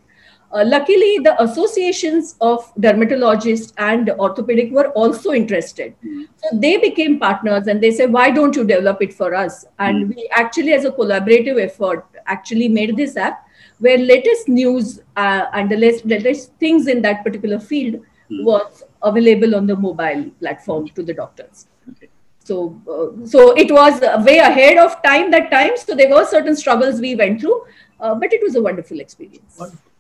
uh, 0.54 0.64
luckily, 0.66 1.20
the 1.20 1.42
associations 1.44 2.36
of 2.40 2.74
dermatologists 2.76 3.74
and 3.78 4.10
orthopedic 4.12 4.72
were 4.72 4.90
also 4.92 5.34
interested. 5.34 5.94
Mm-hmm. 6.00 6.24
So 6.38 6.58
they 6.58 6.78
became 6.78 7.20
partners 7.20 7.68
and 7.68 7.84
they 7.84 7.92
said, 7.92 8.14
why 8.14 8.32
don't 8.32 8.56
you 8.56 8.64
develop 8.64 9.02
it 9.02 9.14
for 9.14 9.36
us? 9.36 9.66
And 9.80 10.06
mm-hmm. 10.06 10.16
we 10.16 10.30
actually, 10.32 10.72
as 10.72 10.86
a 10.86 10.92
collaborative 10.92 11.62
effort, 11.62 12.06
actually 12.28 12.68
made 12.68 12.96
this 12.98 13.18
app 13.18 13.48
where 13.80 13.98
latest 13.98 14.48
news 14.48 15.00
uh, 15.16 15.46
and 15.54 15.70
the 15.70 15.78
latest, 15.78 16.06
latest 16.06 16.54
things 16.60 16.88
in 16.88 17.02
that 17.02 17.24
particular 17.24 17.60
field 17.60 17.96
mm-hmm. 17.96 18.44
was 18.44 18.84
available 19.04 19.56
on 19.56 19.68
the 19.68 19.76
mobile 19.76 20.30
platform 20.40 20.88
to 20.90 21.04
the 21.04 21.14
doctors. 21.14 21.68
Okay. 21.92 22.10
So, 22.44 22.82
uh, 22.90 23.26
so 23.28 23.52
it 23.52 23.72
was 23.72 24.00
way 24.26 24.38
ahead 24.38 24.78
of 24.78 25.02
time 25.04 25.32
that 25.32 25.52
time. 25.52 25.78
So 25.78 25.96
there 25.96 26.10
were 26.10 26.26
certain 26.26 26.56
struggles 26.56 27.00
we 27.00 27.16
went 27.16 27.42
through, 27.42 27.66
uh, 28.00 28.16
but 28.16 28.34
it 28.34 28.42
was 28.42 28.56
a 28.56 28.62
wonderful 28.62 29.00
experience. 29.00 29.58
Wonderful. 29.60 29.92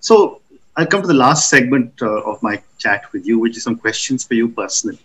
So 0.00 0.40
I'll 0.76 0.86
come 0.86 1.02
to 1.02 1.06
the 1.06 1.14
last 1.14 1.48
segment 1.48 1.92
uh, 2.02 2.22
of 2.22 2.42
my 2.42 2.62
chat 2.78 3.12
with 3.12 3.26
you, 3.26 3.38
which 3.38 3.56
is 3.56 3.62
some 3.62 3.76
questions 3.76 4.24
for 4.24 4.34
you 4.34 4.48
personally. 4.48 4.98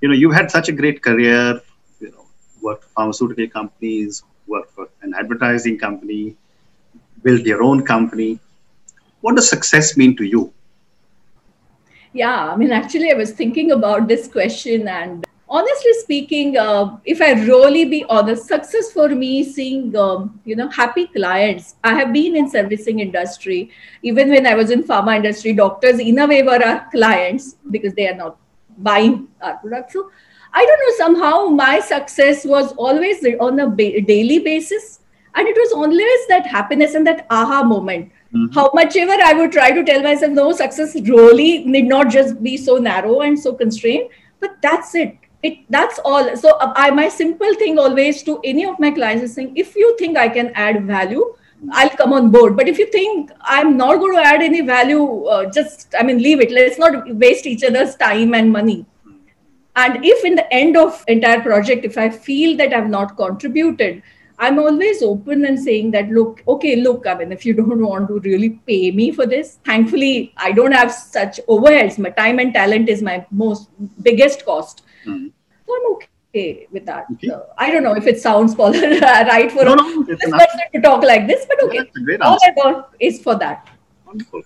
You 0.00 0.08
know, 0.08 0.14
you 0.14 0.30
had 0.30 0.50
such 0.50 0.68
a 0.68 0.72
great 0.72 1.02
career, 1.02 1.60
you 2.00 2.10
know, 2.10 2.24
worked 2.60 2.84
for 2.84 2.90
pharmaceutical 2.90 3.46
companies, 3.48 4.24
an 5.10 5.18
advertising 5.18 5.78
company, 5.78 6.36
built 7.22 7.42
your 7.42 7.62
own 7.62 7.84
company. 7.84 8.38
What 9.20 9.36
does 9.36 9.48
success 9.48 9.96
mean 9.96 10.16
to 10.16 10.24
you? 10.24 10.52
Yeah, 12.12 12.52
I 12.52 12.56
mean, 12.56 12.72
actually, 12.72 13.10
I 13.10 13.14
was 13.14 13.32
thinking 13.32 13.70
about 13.72 14.08
this 14.08 14.26
question 14.26 14.88
and 14.88 15.26
honestly 15.48 15.92
speaking, 15.94 16.56
uh, 16.56 16.96
if 17.04 17.20
I 17.20 17.32
really 17.32 17.84
be 17.84 18.04
honest, 18.08 18.46
success 18.46 18.92
for 18.92 19.08
me 19.08 19.44
seeing 19.44 19.96
um, 19.96 20.40
you 20.44 20.56
know 20.56 20.68
happy 20.68 21.06
clients. 21.08 21.74
I 21.84 21.94
have 21.94 22.12
been 22.12 22.36
in 22.36 22.48
servicing 22.48 23.00
industry, 23.00 23.70
even 24.02 24.30
when 24.30 24.46
I 24.46 24.54
was 24.54 24.70
in 24.70 24.82
pharma 24.84 25.16
industry. 25.16 25.52
Doctors 25.52 25.98
in 25.98 26.18
a 26.18 26.26
way 26.26 26.42
were 26.42 26.64
our 26.64 26.88
clients 26.90 27.56
because 27.70 27.94
they 27.94 28.08
are 28.08 28.14
not 28.14 28.38
buying 28.78 29.28
our 29.42 29.56
product. 29.58 29.92
So 29.92 30.10
I 30.52 30.64
don't 30.66 30.80
know. 30.80 30.96
Somehow 30.96 31.46
my 31.46 31.80
success 31.80 32.44
was 32.44 32.72
always 32.72 33.24
on 33.40 33.60
a 33.60 33.68
ba- 33.68 34.00
daily 34.00 34.38
basis, 34.40 35.00
and 35.34 35.46
it 35.48 35.56
was 35.56 35.72
always 35.72 36.26
that 36.28 36.46
happiness 36.46 36.94
and 36.94 37.06
that 37.06 37.26
aha 37.30 37.62
moment. 37.62 38.12
Mm-hmm. 38.34 38.52
How 38.54 38.70
much 38.74 38.96
ever 38.96 39.16
I 39.24 39.32
would 39.32 39.52
try 39.52 39.70
to 39.70 39.84
tell 39.84 40.02
myself, 40.02 40.32
no, 40.32 40.52
success 40.52 40.94
really 40.94 41.64
need 41.64 41.86
not 41.86 42.10
just 42.10 42.42
be 42.42 42.56
so 42.56 42.76
narrow 42.76 43.20
and 43.20 43.38
so 43.38 43.54
constrained, 43.54 44.10
but 44.40 44.56
that's 44.62 44.94
it 44.94 45.16
it 45.42 45.54
that's 45.70 45.98
all 46.04 46.36
so 46.36 46.50
uh, 46.58 46.70
i 46.76 46.90
my 46.90 47.08
simple 47.08 47.54
thing 47.54 47.78
always 47.78 48.22
to 48.22 48.38
any 48.44 48.66
of 48.66 48.78
my 48.78 48.90
clients 48.90 49.22
is 49.24 49.34
saying 49.34 49.50
if 49.56 49.74
you 49.74 49.96
think 49.96 50.18
i 50.18 50.28
can 50.28 50.52
add 50.54 50.84
value 50.84 51.24
I'll 51.72 51.90
come 51.90 52.12
on 52.12 52.30
board. 52.30 52.56
But 52.56 52.68
if 52.68 52.78
you 52.78 52.86
think 52.90 53.30
I'm 53.42 53.76
not 53.76 53.98
going 53.98 54.16
to 54.16 54.22
add 54.22 54.42
any 54.42 54.62
value, 54.62 55.24
uh, 55.24 55.50
just, 55.50 55.94
I 55.98 56.02
mean, 56.02 56.22
leave 56.22 56.40
it. 56.40 56.50
Let's 56.50 56.78
not 56.78 57.14
waste 57.16 57.46
each 57.46 57.62
other's 57.64 57.96
time 57.96 58.34
and 58.34 58.50
money. 58.50 58.86
And 59.80 60.04
if 60.04 60.24
in 60.24 60.34
the 60.34 60.52
end 60.52 60.76
of 60.76 61.02
entire 61.08 61.40
project, 61.40 61.84
if 61.86 61.96
I 61.96 62.10
feel 62.10 62.56
that 62.58 62.74
I've 62.74 62.90
not 62.90 63.16
contributed, 63.16 64.02
I'm 64.38 64.58
always 64.58 65.02
open 65.02 65.46
and 65.46 65.58
saying 65.58 65.90
that, 65.92 66.10
look, 66.10 66.42
okay, 66.46 66.76
look, 66.76 67.06
I 67.06 67.14
mean, 67.14 67.32
if 67.32 67.46
you 67.46 67.54
don't 67.60 67.82
want 67.86 68.08
to 68.08 68.20
really 68.20 68.50
pay 68.66 68.90
me 68.90 69.10
for 69.10 69.26
this, 69.26 69.58
thankfully, 69.64 70.34
I 70.36 70.52
don't 70.52 70.72
have 70.72 70.92
such 70.92 71.40
overheads. 71.48 71.98
My 71.98 72.10
time 72.10 72.38
and 72.40 72.52
talent 72.52 72.90
is 72.90 73.02
my 73.02 73.24
most 73.30 73.70
biggest 74.02 74.44
cost. 74.44 74.82
Mm-hmm. 75.06 75.28
So 75.66 75.76
I'm 75.76 75.92
okay 75.94 76.66
with 76.70 76.84
that. 76.84 77.06
Okay. 77.12 77.30
Uh, 77.30 77.40
I 77.56 77.70
don't 77.70 77.82
know 77.82 77.94
if 77.94 78.06
it 78.06 78.20
sounds 78.20 78.54
right 78.58 79.50
for 79.50 79.64
no, 79.64 79.74
no, 79.74 80.02
this 80.04 80.20
person 80.20 80.60
to 80.74 80.80
talk 80.82 81.02
like 81.02 81.26
this, 81.26 81.46
but 81.46 81.62
okay. 81.64 81.90
Yeah, 82.06 82.16
All 82.20 82.38
I 82.44 82.52
want 82.56 82.86
is 82.98 83.22
for 83.22 83.34
that. 83.36 83.68
Wonderful. 84.06 84.42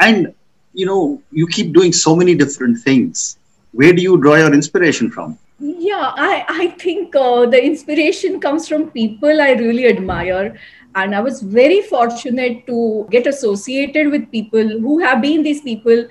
And, 0.00 0.34
you 0.72 0.86
know, 0.86 1.22
you 1.30 1.46
keep 1.48 1.74
doing 1.74 1.92
so 1.92 2.16
many 2.16 2.34
different 2.34 2.78
things. 2.78 3.38
Where 3.74 3.92
do 3.92 4.02
you 4.02 4.16
draw 4.18 4.36
your 4.36 4.54
inspiration 4.54 5.10
from? 5.10 5.38
yeah 5.60 6.12
i 6.16 6.44
i 6.48 6.66
think 6.82 7.14
uh, 7.16 7.46
the 7.46 7.60
inspiration 7.64 8.40
comes 8.40 8.68
from 8.68 8.90
people 8.90 9.40
i 9.40 9.52
really 9.52 9.86
admire. 9.86 10.58
And 10.96 11.14
i 11.14 11.20
was 11.20 11.40
very 11.42 11.80
fortunate 11.82 12.66
to 12.66 13.06
get 13.10 13.26
associated 13.26 14.10
with 14.10 14.30
people 14.30 14.68
who 14.84 14.98
have 15.00 15.20
been 15.22 15.42
these 15.42 15.60
people. 15.60 16.06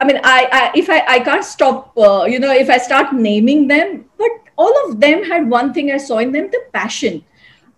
I 0.00 0.04
mean 0.06 0.18
i, 0.22 0.48
I 0.60 0.72
if 0.74 0.88
i 0.88 1.02
i 1.16 1.18
can't 1.20 1.44
stop 1.44 1.98
uh, 1.98 2.24
you 2.24 2.38
know 2.38 2.52
if 2.52 2.70
i 2.70 2.78
start 2.78 3.12
naming 3.12 3.68
them 3.68 4.04
but 4.18 4.30
all 4.56 4.74
of 4.86 5.00
them 5.00 5.24
had 5.24 5.50
one 5.50 5.72
thing 5.74 5.92
i 5.92 5.98
saw 5.98 6.18
in 6.18 6.32
them 6.32 6.48
the 6.56 6.62
passion 6.72 7.22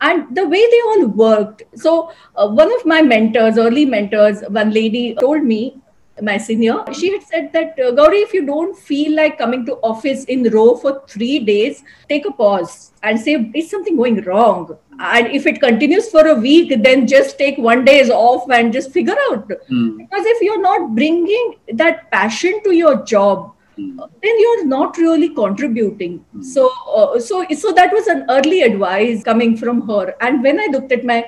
and 0.01 0.37
the 0.37 0.47
way 0.47 0.63
they 0.71 0.81
all 0.89 1.07
worked. 1.07 1.63
So 1.75 2.13
uh, 2.35 2.49
one 2.49 2.73
of 2.73 2.85
my 2.85 3.03
mentors 3.03 3.59
early 3.59 3.85
mentors 3.87 4.43
one 4.49 4.73
lady 4.73 5.15
told 5.21 5.43
me 5.43 5.81
my 6.23 6.39
senior, 6.39 6.85
she 6.93 7.13
had 7.13 7.23
said 7.23 7.53
that 7.53 7.79
uh, 7.79 7.91
Gauri, 7.91 8.19
if 8.19 8.33
you 8.33 8.47
don't 8.47 8.77
feel 8.77 9.15
like 9.15 9.39
coming 9.39 9.67
to 9.67 9.75
office 9.77 10.25
in 10.25 10.45
row 10.51 10.77
for 10.77 11.03
three 11.07 11.39
days, 11.41 11.83
take 12.09 12.27
a 12.27 12.33
pause 12.33 12.93
and 13.03 13.21
say, 13.21 13.51
is 13.55 13.71
something 13.71 13.97
going 13.97 14.23
wrong? 14.23 14.77
And 14.99 15.27
if 15.27 15.47
it 15.47 15.61
continues 15.61 16.09
for 16.09 16.27
a 16.27 16.35
week, 16.35 16.83
then 16.83 17.07
just 17.07 17.37
take 17.37 17.59
one 17.59 17.85
days 17.85 18.09
off 18.09 18.51
and 18.51 18.73
just 18.73 18.93
figure 18.93 19.17
out. 19.31 19.49
Mm. 19.71 19.99
Because 19.99 20.25
if 20.25 20.43
you're 20.43 20.63
not 20.63 20.95
bringing 20.95 21.57
that 21.75 22.11
passion 22.11 22.63
to 22.65 22.73
your 22.75 23.05
job, 23.05 23.53
mm. 23.79 23.99
then 23.99 24.41
you're 24.41 24.67
not 24.67 24.97
really 24.97 25.29
contributing. 25.35 26.25
Mm. 26.35 26.43
So, 26.43 26.73
uh, 26.95 27.21
so, 27.21 27.47
so 27.51 27.73
that 27.73 27.93
was 27.93 28.07
an 28.07 28.25
early 28.31 28.63
advice 28.63 29.23
coming 29.23 29.55
from 29.55 29.87
her. 29.87 30.15
And 30.23 30.43
when 30.43 30.59
I 30.59 30.69
looked 30.73 30.93
at 30.93 31.05
my 31.05 31.27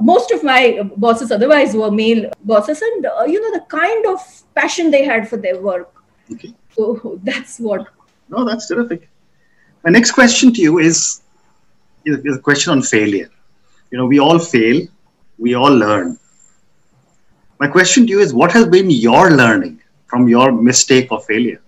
most 0.00 0.30
of 0.30 0.42
my 0.42 0.82
bosses 0.96 1.30
otherwise 1.30 1.74
were 1.74 1.90
male 1.90 2.30
bosses 2.44 2.82
and 2.82 3.06
uh, 3.06 3.24
you 3.24 3.40
know 3.40 3.52
the 3.58 3.64
kind 3.66 4.06
of 4.06 4.20
passion 4.54 4.90
they 4.90 5.04
had 5.04 5.28
for 5.28 5.36
their 5.36 5.60
work. 5.60 5.92
Okay. 6.32 6.54
So 6.74 7.20
that's 7.22 7.58
what. 7.58 7.86
No 8.28 8.44
that's 8.44 8.66
terrific. 8.68 9.08
My 9.84 9.90
next 9.90 10.12
question 10.12 10.52
to 10.52 10.60
you 10.60 10.78
is, 10.78 11.22
is 12.04 12.36
a 12.36 12.40
question 12.40 12.72
on 12.72 12.82
failure. 12.82 13.30
You 13.90 13.98
know 13.98 14.06
we 14.06 14.18
all 14.18 14.38
fail 14.38 14.86
we 15.38 15.54
all 15.54 15.74
learn. 15.74 16.18
My 17.58 17.68
question 17.68 18.06
to 18.06 18.10
you 18.10 18.20
is 18.20 18.34
what 18.34 18.52
has 18.52 18.66
been 18.66 18.90
your 18.90 19.30
learning 19.30 19.80
from 20.06 20.28
your 20.28 20.52
mistake 20.52 21.10
or 21.10 21.20
failure 21.20 21.60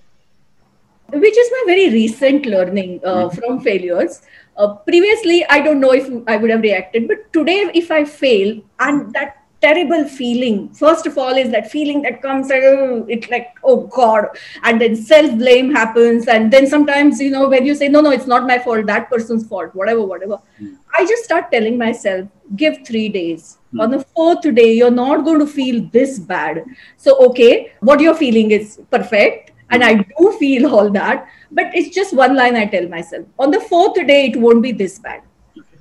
which 1.12 1.38
is 1.38 1.51
my 1.51 1.62
very 1.66 1.90
recent 1.90 2.47
learning 2.47 3.01
uh, 3.05 3.29
mm-hmm. 3.29 3.38
from 3.38 3.61
failures 3.61 4.23
uh, 4.59 4.75
previously, 4.75 5.47
I 5.49 5.61
don't 5.61 5.81
know 5.81 5.92
if 5.92 6.11
I 6.27 6.37
would 6.37 6.51
have 6.51 6.62
reacted, 6.62 7.07
but 7.07 7.33
today, 7.33 7.71
if 7.75 7.90
I 7.92 8.05
fail, 8.05 8.61
and 8.81 9.12
that 9.12 9.37
terrible 9.61 10.05
feeling, 10.09 10.68
first 10.71 11.07
of 11.07 11.16
all, 11.16 11.37
is 11.37 11.51
that 11.53 11.71
feeling 11.71 12.03
that 12.03 12.21
comes, 12.23 12.51
uh, 12.51 13.05
it's 13.09 13.29
like, 13.31 13.55
oh 13.62 13.87
God, 13.87 14.27
and 14.64 14.81
then 14.81 14.97
self 14.97 15.37
blame 15.38 15.71
happens. 15.73 16.27
And 16.27 16.53
then 16.53 16.66
sometimes, 16.66 17.21
you 17.21 17.31
know, 17.31 17.49
when 17.49 17.64
you 17.64 17.75
say, 17.77 17.88
no, 17.88 18.01
no, 18.01 18.11
it's 18.11 18.27
not 18.27 18.49
my 18.49 18.59
fault, 18.59 18.87
that 18.87 19.09
person's 19.09 19.47
fault, 19.47 19.75
whatever, 19.75 20.03
whatever, 20.03 20.40
mm. 20.61 20.77
I 20.99 21.07
just 21.07 21.23
start 21.23 21.53
telling 21.53 21.79
myself, 21.79 22.29
give 22.57 22.85
three 22.85 23.09
days. 23.09 23.59
Mm. 23.73 23.83
On 23.83 23.90
the 23.92 24.05
fourth 24.16 24.42
day, 24.42 24.73
you're 24.73 24.90
not 24.90 25.25
going 25.25 25.38
to 25.38 25.47
feel 25.47 25.88
this 25.92 26.18
bad. 26.18 26.64
So, 26.97 27.16
okay, 27.31 27.73
what 27.79 28.01
you're 28.01 28.14
feeling 28.14 28.51
is 28.51 28.81
perfect. 28.90 29.53
And 29.70 29.85
I 29.85 29.94
do 29.96 30.37
feel 30.38 30.74
all 30.74 30.90
that 30.90 31.28
but 31.50 31.74
it's 31.74 31.94
just 31.94 32.14
one 32.14 32.37
line 32.37 32.57
I 32.57 32.66
tell 32.66 32.88
myself. 32.88 33.26
On 33.38 33.50
the 33.50 33.61
fourth 33.61 33.94
day, 33.94 34.26
it 34.26 34.37
won't 34.37 34.62
be 34.62 34.72
this 34.72 34.98
bad. 34.98 35.22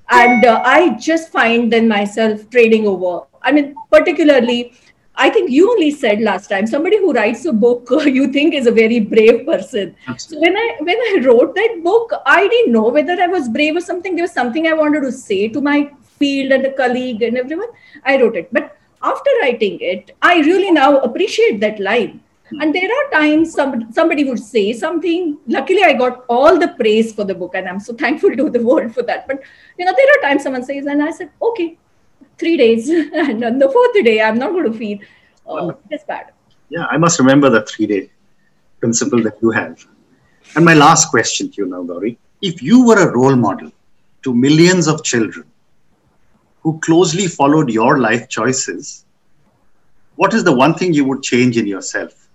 And 0.10 0.46
uh, 0.46 0.62
I 0.64 0.92
just 0.98 1.32
find 1.32 1.72
then 1.72 1.88
myself 1.88 2.50
trading 2.50 2.88
over. 2.88 3.26
I 3.42 3.52
mean, 3.52 3.76
particularly, 3.92 4.74
I 5.16 5.30
think 5.30 5.52
you 5.52 5.70
only 5.70 5.92
said 5.92 6.22
last 6.22 6.48
time 6.48 6.68
somebody 6.68 6.98
who 6.98 7.12
writes 7.12 7.44
a 7.46 7.52
book 7.52 7.90
you 8.06 8.32
think 8.32 8.54
is 8.54 8.68
a 8.68 8.72
very 8.72 9.00
brave 9.00 9.46
person. 9.46 9.96
Absolutely. 10.08 10.48
So 10.48 10.52
when 10.52 10.58
I 10.58 10.78
when 10.80 10.98
I 10.98 11.22
wrote 11.26 11.56
that 11.56 11.82
book, 11.84 12.14
I 12.26 12.48
didn't 12.48 12.72
know 12.72 12.88
whether 12.88 13.22
I 13.22 13.28
was 13.28 13.50
brave 13.50 13.76
or 13.76 13.82
something. 13.82 14.16
There 14.16 14.24
was 14.24 14.32
something 14.32 14.68
I 14.68 14.74
wanted 14.74 15.02
to 15.02 15.12
say 15.12 15.50
to 15.50 15.60
my 15.60 15.92
field 16.20 16.52
and 16.52 16.64
the 16.64 16.72
colleague 16.72 17.24
and 17.24 17.38
everyone. 17.38 17.70
I 18.06 18.22
wrote 18.22 18.38
it, 18.38 18.54
but 18.54 18.78
after 19.02 19.30
writing 19.42 19.80
it, 19.82 20.16
I 20.22 20.40
really 20.40 20.72
now 20.72 21.00
appreciate 21.00 21.60
that 21.60 21.80
line 21.80 22.22
and 22.52 22.74
there 22.74 22.90
are 22.90 23.12
times 23.12 23.54
somebody, 23.54 23.86
somebody 23.92 24.24
would 24.24 24.40
say 24.40 24.74
something. 24.74 25.38
Luckily, 25.48 25.84
I 25.84 25.94
got 25.94 26.26
all 26.30 26.58
the 26.58 26.70
praise 26.70 27.14
for 27.14 27.24
the 27.24 27.36
book, 27.36 27.56
and 27.56 27.68
I'm 27.68 27.80
so 27.80 27.94
thankful 27.94 28.36
to 28.36 28.50
the 28.50 28.62
world 28.62 28.94
for 28.94 29.04
that. 29.04 29.28
But 29.28 29.42
you 29.78 29.86
know, 29.86 29.94
there 29.96 30.08
are 30.08 30.22
times 30.30 30.44
someone 30.44 30.64
says, 30.64 30.86
and 30.86 31.04
I 31.04 31.12
said, 31.12 31.32
okay, 31.42 31.78
three 32.38 32.58
days, 32.58 32.90
and 32.90 33.44
on 33.44 33.60
the 33.60 33.70
fourth 33.70 33.94
day, 34.04 34.22
I'm 34.22 34.38
not 34.38 34.52
going 34.52 34.72
to 34.72 34.78
feel 34.78 35.00
uh, 35.48 35.74
this 35.90 36.04
bad. 36.04 36.32
Yeah, 36.70 36.86
I 36.90 36.98
must 36.98 37.20
remember 37.20 37.50
the 37.50 37.66
three-day 37.66 38.10
principle 38.80 39.22
that 39.24 39.42
you 39.42 39.52
have. 39.52 39.86
And 40.56 40.64
my 40.64 40.74
last 40.74 41.10
question 41.10 41.52
to 41.52 41.62
you 41.62 41.68
now, 41.68 41.84
Gauri: 41.84 42.18
If 42.42 42.62
you 42.62 42.86
were 42.86 43.00
a 43.00 43.12
role 43.12 43.36
model 43.36 43.72
to 44.24 44.34
millions 44.34 44.88
of 44.88 45.04
children 45.04 45.46
who 46.62 46.80
closely 46.80 47.28
followed 47.28 47.70
your 47.70 48.00
life 48.00 48.30
choices, 48.30 49.06
what 50.16 50.34
is 50.34 50.44
the 50.44 50.54
one 50.54 50.74
thing 50.74 50.94
you 50.94 51.06
would 51.06 51.24
change 51.24 51.58
in 51.58 51.68
yourself? 51.68 52.27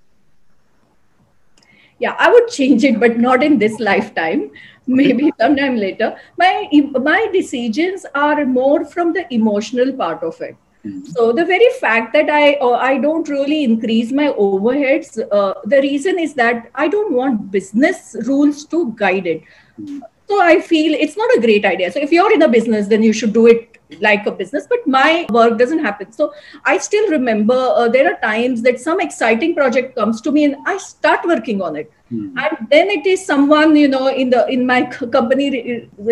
Yeah 2.04 2.16
i 2.18 2.30
would 2.34 2.48
change 2.48 2.84
it 2.90 2.98
but 3.00 3.18
not 3.18 3.42
in 3.42 3.58
this 3.58 3.78
lifetime. 3.80 4.50
Maybe 4.86 5.32
sometime 5.40 5.76
later. 5.76 6.16
My 6.38 6.68
my 7.00 7.28
decisions 7.32 8.04
are 8.14 8.44
more 8.44 8.84
from 8.84 9.12
the 9.12 9.32
emotional 9.32 9.92
part 10.04 10.24
of 10.32 10.40
it. 10.40 10.56
Mm-hmm. 10.84 11.04
so 11.16 11.32
the 11.32 11.44
very 11.48 11.66
fact 11.80 12.12
that 12.12 12.30
i 12.36 12.54
uh, 12.54 12.78
i 12.84 12.98
don't 13.02 13.28
really 13.32 13.58
increase 13.64 14.08
my 14.20 14.24
overheads 14.44 15.20
uh, 15.40 15.52
the 15.72 15.80
reason 15.84 16.18
is 16.22 16.32
that 16.40 16.64
i 16.84 16.86
don't 16.94 17.12
want 17.18 17.44
business 17.52 18.16
rules 18.30 18.64
to 18.72 18.80
guide 19.02 19.28
it. 19.34 19.44
Mm-hmm. 19.80 20.00
so 20.32 20.40
i 20.46 20.56
feel 20.70 20.96
it's 21.06 21.16
not 21.16 21.36
a 21.36 21.40
great 21.44 21.64
idea. 21.70 21.92
So 21.92 22.00
if 22.00 22.10
you're 22.10 22.32
in 22.38 22.42
a 22.42 22.48
business 22.48 22.88
then 22.94 23.04
you 23.08 23.12
should 23.12 23.32
do 23.32 23.46
it 23.46 23.71
like 24.00 24.26
a 24.26 24.32
business 24.32 24.66
but 24.68 24.86
my 24.86 25.26
work 25.30 25.58
doesn't 25.58 25.84
happen 25.84 26.12
so 26.12 26.32
i 26.64 26.76
still 26.78 27.08
remember 27.08 27.54
uh, 27.54 27.88
there 27.88 28.12
are 28.12 28.18
times 28.20 28.62
that 28.62 28.80
some 28.80 29.00
exciting 29.00 29.54
project 29.54 29.96
comes 29.96 30.20
to 30.20 30.32
me 30.32 30.44
and 30.44 30.56
i 30.66 30.76
start 30.76 31.24
working 31.26 31.62
on 31.62 31.76
it 31.76 31.90
mm. 32.12 32.32
and 32.44 32.68
then 32.70 32.88
it 32.90 33.06
is 33.06 33.24
someone 33.24 33.74
you 33.76 33.88
know 33.88 34.08
in 34.08 34.30
the 34.30 34.46
in 34.48 34.66
my 34.66 34.82
company 35.16 35.48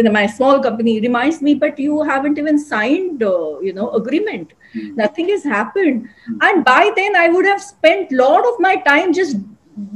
in 0.04 0.12
my 0.12 0.26
small 0.26 0.60
company 0.60 1.00
reminds 1.00 1.40
me 1.42 1.54
but 1.54 1.78
you 1.78 2.02
haven't 2.02 2.38
even 2.38 2.58
signed 2.58 3.22
uh, 3.22 3.58
you 3.60 3.72
know 3.72 3.90
agreement 3.92 4.52
mm. 4.74 4.96
nothing 4.96 5.28
has 5.28 5.44
happened 5.44 6.08
mm. 6.08 6.48
and 6.48 6.64
by 6.64 6.90
then 6.96 7.16
i 7.16 7.28
would 7.28 7.44
have 7.44 7.62
spent 7.62 8.12
a 8.12 8.16
lot 8.16 8.46
of 8.52 8.60
my 8.60 8.76
time 8.76 9.12
just 9.12 9.36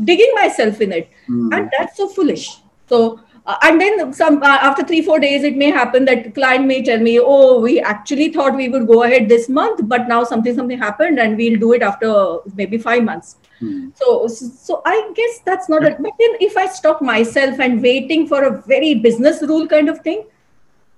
digging 0.05 0.33
myself 0.35 0.81
in 0.81 0.93
it 0.93 1.11
hmm. 1.27 1.53
and 1.53 1.71
that's 1.77 1.97
so 1.97 2.09
foolish 2.09 2.61
so 2.89 3.21
uh, 3.47 3.57
and 3.63 3.81
then 3.81 4.13
some 4.13 4.43
uh, 4.43 4.59
after 4.69 4.83
three 4.83 5.03
four 5.03 5.19
days 5.19 5.45
it 5.45 5.57
may 5.57 5.71
happen 5.71 6.05
that 6.05 6.35
client 6.35 6.67
may 6.67 6.83
tell 6.83 6.99
me 6.99 7.19
oh 7.21 7.61
we 7.61 7.79
actually 7.81 8.33
thought 8.33 8.57
we 8.57 8.69
would 8.69 8.87
go 8.87 9.03
ahead 9.03 9.29
this 9.29 9.49
month 9.49 9.81
but 9.85 10.09
now 10.09 10.25
something 10.25 10.55
something 10.55 10.79
happened 10.79 11.19
and 11.19 11.37
we'll 11.37 11.59
do 11.59 11.73
it 11.75 11.83
after 11.83 12.39
maybe 12.55 12.79
five 12.79 13.05
months. 13.05 13.37
Hmm. 13.61 13.91
so 13.95 14.27
so 14.27 14.83
i 14.85 14.95
guess 15.17 15.39
that's 15.49 15.69
not 15.69 15.85
it 15.89 15.99
but 16.05 16.13
then 16.23 16.33
if 16.47 16.57
i 16.63 16.67
stop 16.67 17.01
myself 17.01 17.61
and 17.67 17.81
waiting 17.81 18.27
for 18.27 18.43
a 18.47 18.51
very 18.73 18.95
business 18.95 19.43
rule 19.51 19.69
kind 19.75 19.89
of 19.93 20.01
thing 20.07 20.25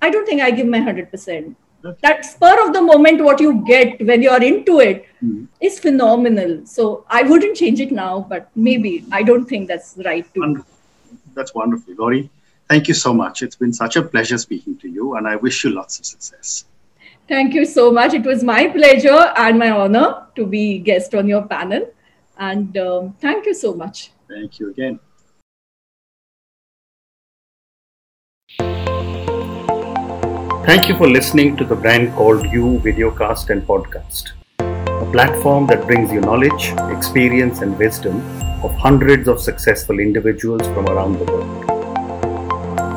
i 0.00 0.08
don't 0.14 0.24
think 0.30 0.40
i 0.40 0.50
give 0.50 0.66
my 0.66 0.80
100% 0.80 1.54
that 2.00 2.24
spur 2.24 2.54
of 2.66 2.72
the 2.72 2.80
moment 2.80 3.22
what 3.26 3.40
you 3.40 3.52
get 3.66 4.00
when 4.06 4.22
you're 4.22 4.42
into 4.42 4.80
it 4.80 5.04
hmm. 5.20 5.44
is 5.60 5.78
phenomenal. 5.78 6.62
So 6.64 7.04
i 7.10 7.22
wouldn't 7.22 7.56
change 7.56 7.80
it 7.80 7.92
now 7.92 8.24
but 8.30 8.48
maybe 8.54 9.04
i 9.12 9.22
don't 9.22 9.46
think 9.52 9.68
that's 9.68 9.94
right 10.10 10.32
too 10.32 10.64
that's 11.34 11.54
wonderful 11.54 11.94
Gauri 11.94 12.30
Thank 12.68 12.88
you 12.88 12.94
so 12.94 13.14
much. 13.14 13.42
It's 13.42 13.56
been 13.56 13.72
such 13.72 13.96
a 13.96 14.02
pleasure 14.02 14.38
speaking 14.38 14.76
to 14.78 14.88
you, 14.88 15.14
and 15.16 15.28
I 15.28 15.36
wish 15.36 15.62
you 15.64 15.70
lots 15.70 15.98
of 16.00 16.06
success. 16.06 16.64
Thank 17.28 17.54
you 17.54 17.64
so 17.64 17.90
much. 17.90 18.14
It 18.14 18.24
was 18.24 18.42
my 18.44 18.68
pleasure 18.68 19.32
and 19.36 19.58
my 19.58 19.70
honor 19.70 20.26
to 20.36 20.46
be 20.46 20.78
guest 20.78 21.14
on 21.14 21.26
your 21.28 21.46
panel. 21.46 21.88
And 22.38 22.76
um, 22.76 23.14
thank 23.20 23.46
you 23.46 23.54
so 23.54 23.74
much. 23.74 24.10
Thank 24.28 24.58
you 24.58 24.70
again. 24.70 25.00
Thank 30.66 30.88
you 30.88 30.96
for 30.96 31.08
listening 31.08 31.56
to 31.58 31.64
the 31.64 31.76
brand 31.76 32.12
called 32.14 32.44
You 32.50 32.80
Videocast 32.84 33.50
and 33.50 33.62
Podcast, 33.62 34.32
a 34.58 35.10
platform 35.12 35.68
that 35.68 35.86
brings 35.86 36.10
you 36.12 36.20
knowledge, 36.20 36.72
experience, 36.90 37.60
and 37.60 37.78
wisdom 37.78 38.20
of 38.64 38.74
hundreds 38.74 39.28
of 39.28 39.40
successful 39.40 40.00
individuals 40.00 40.62
from 40.62 40.86
around 40.88 41.20
the 41.20 41.24
world. 41.24 41.75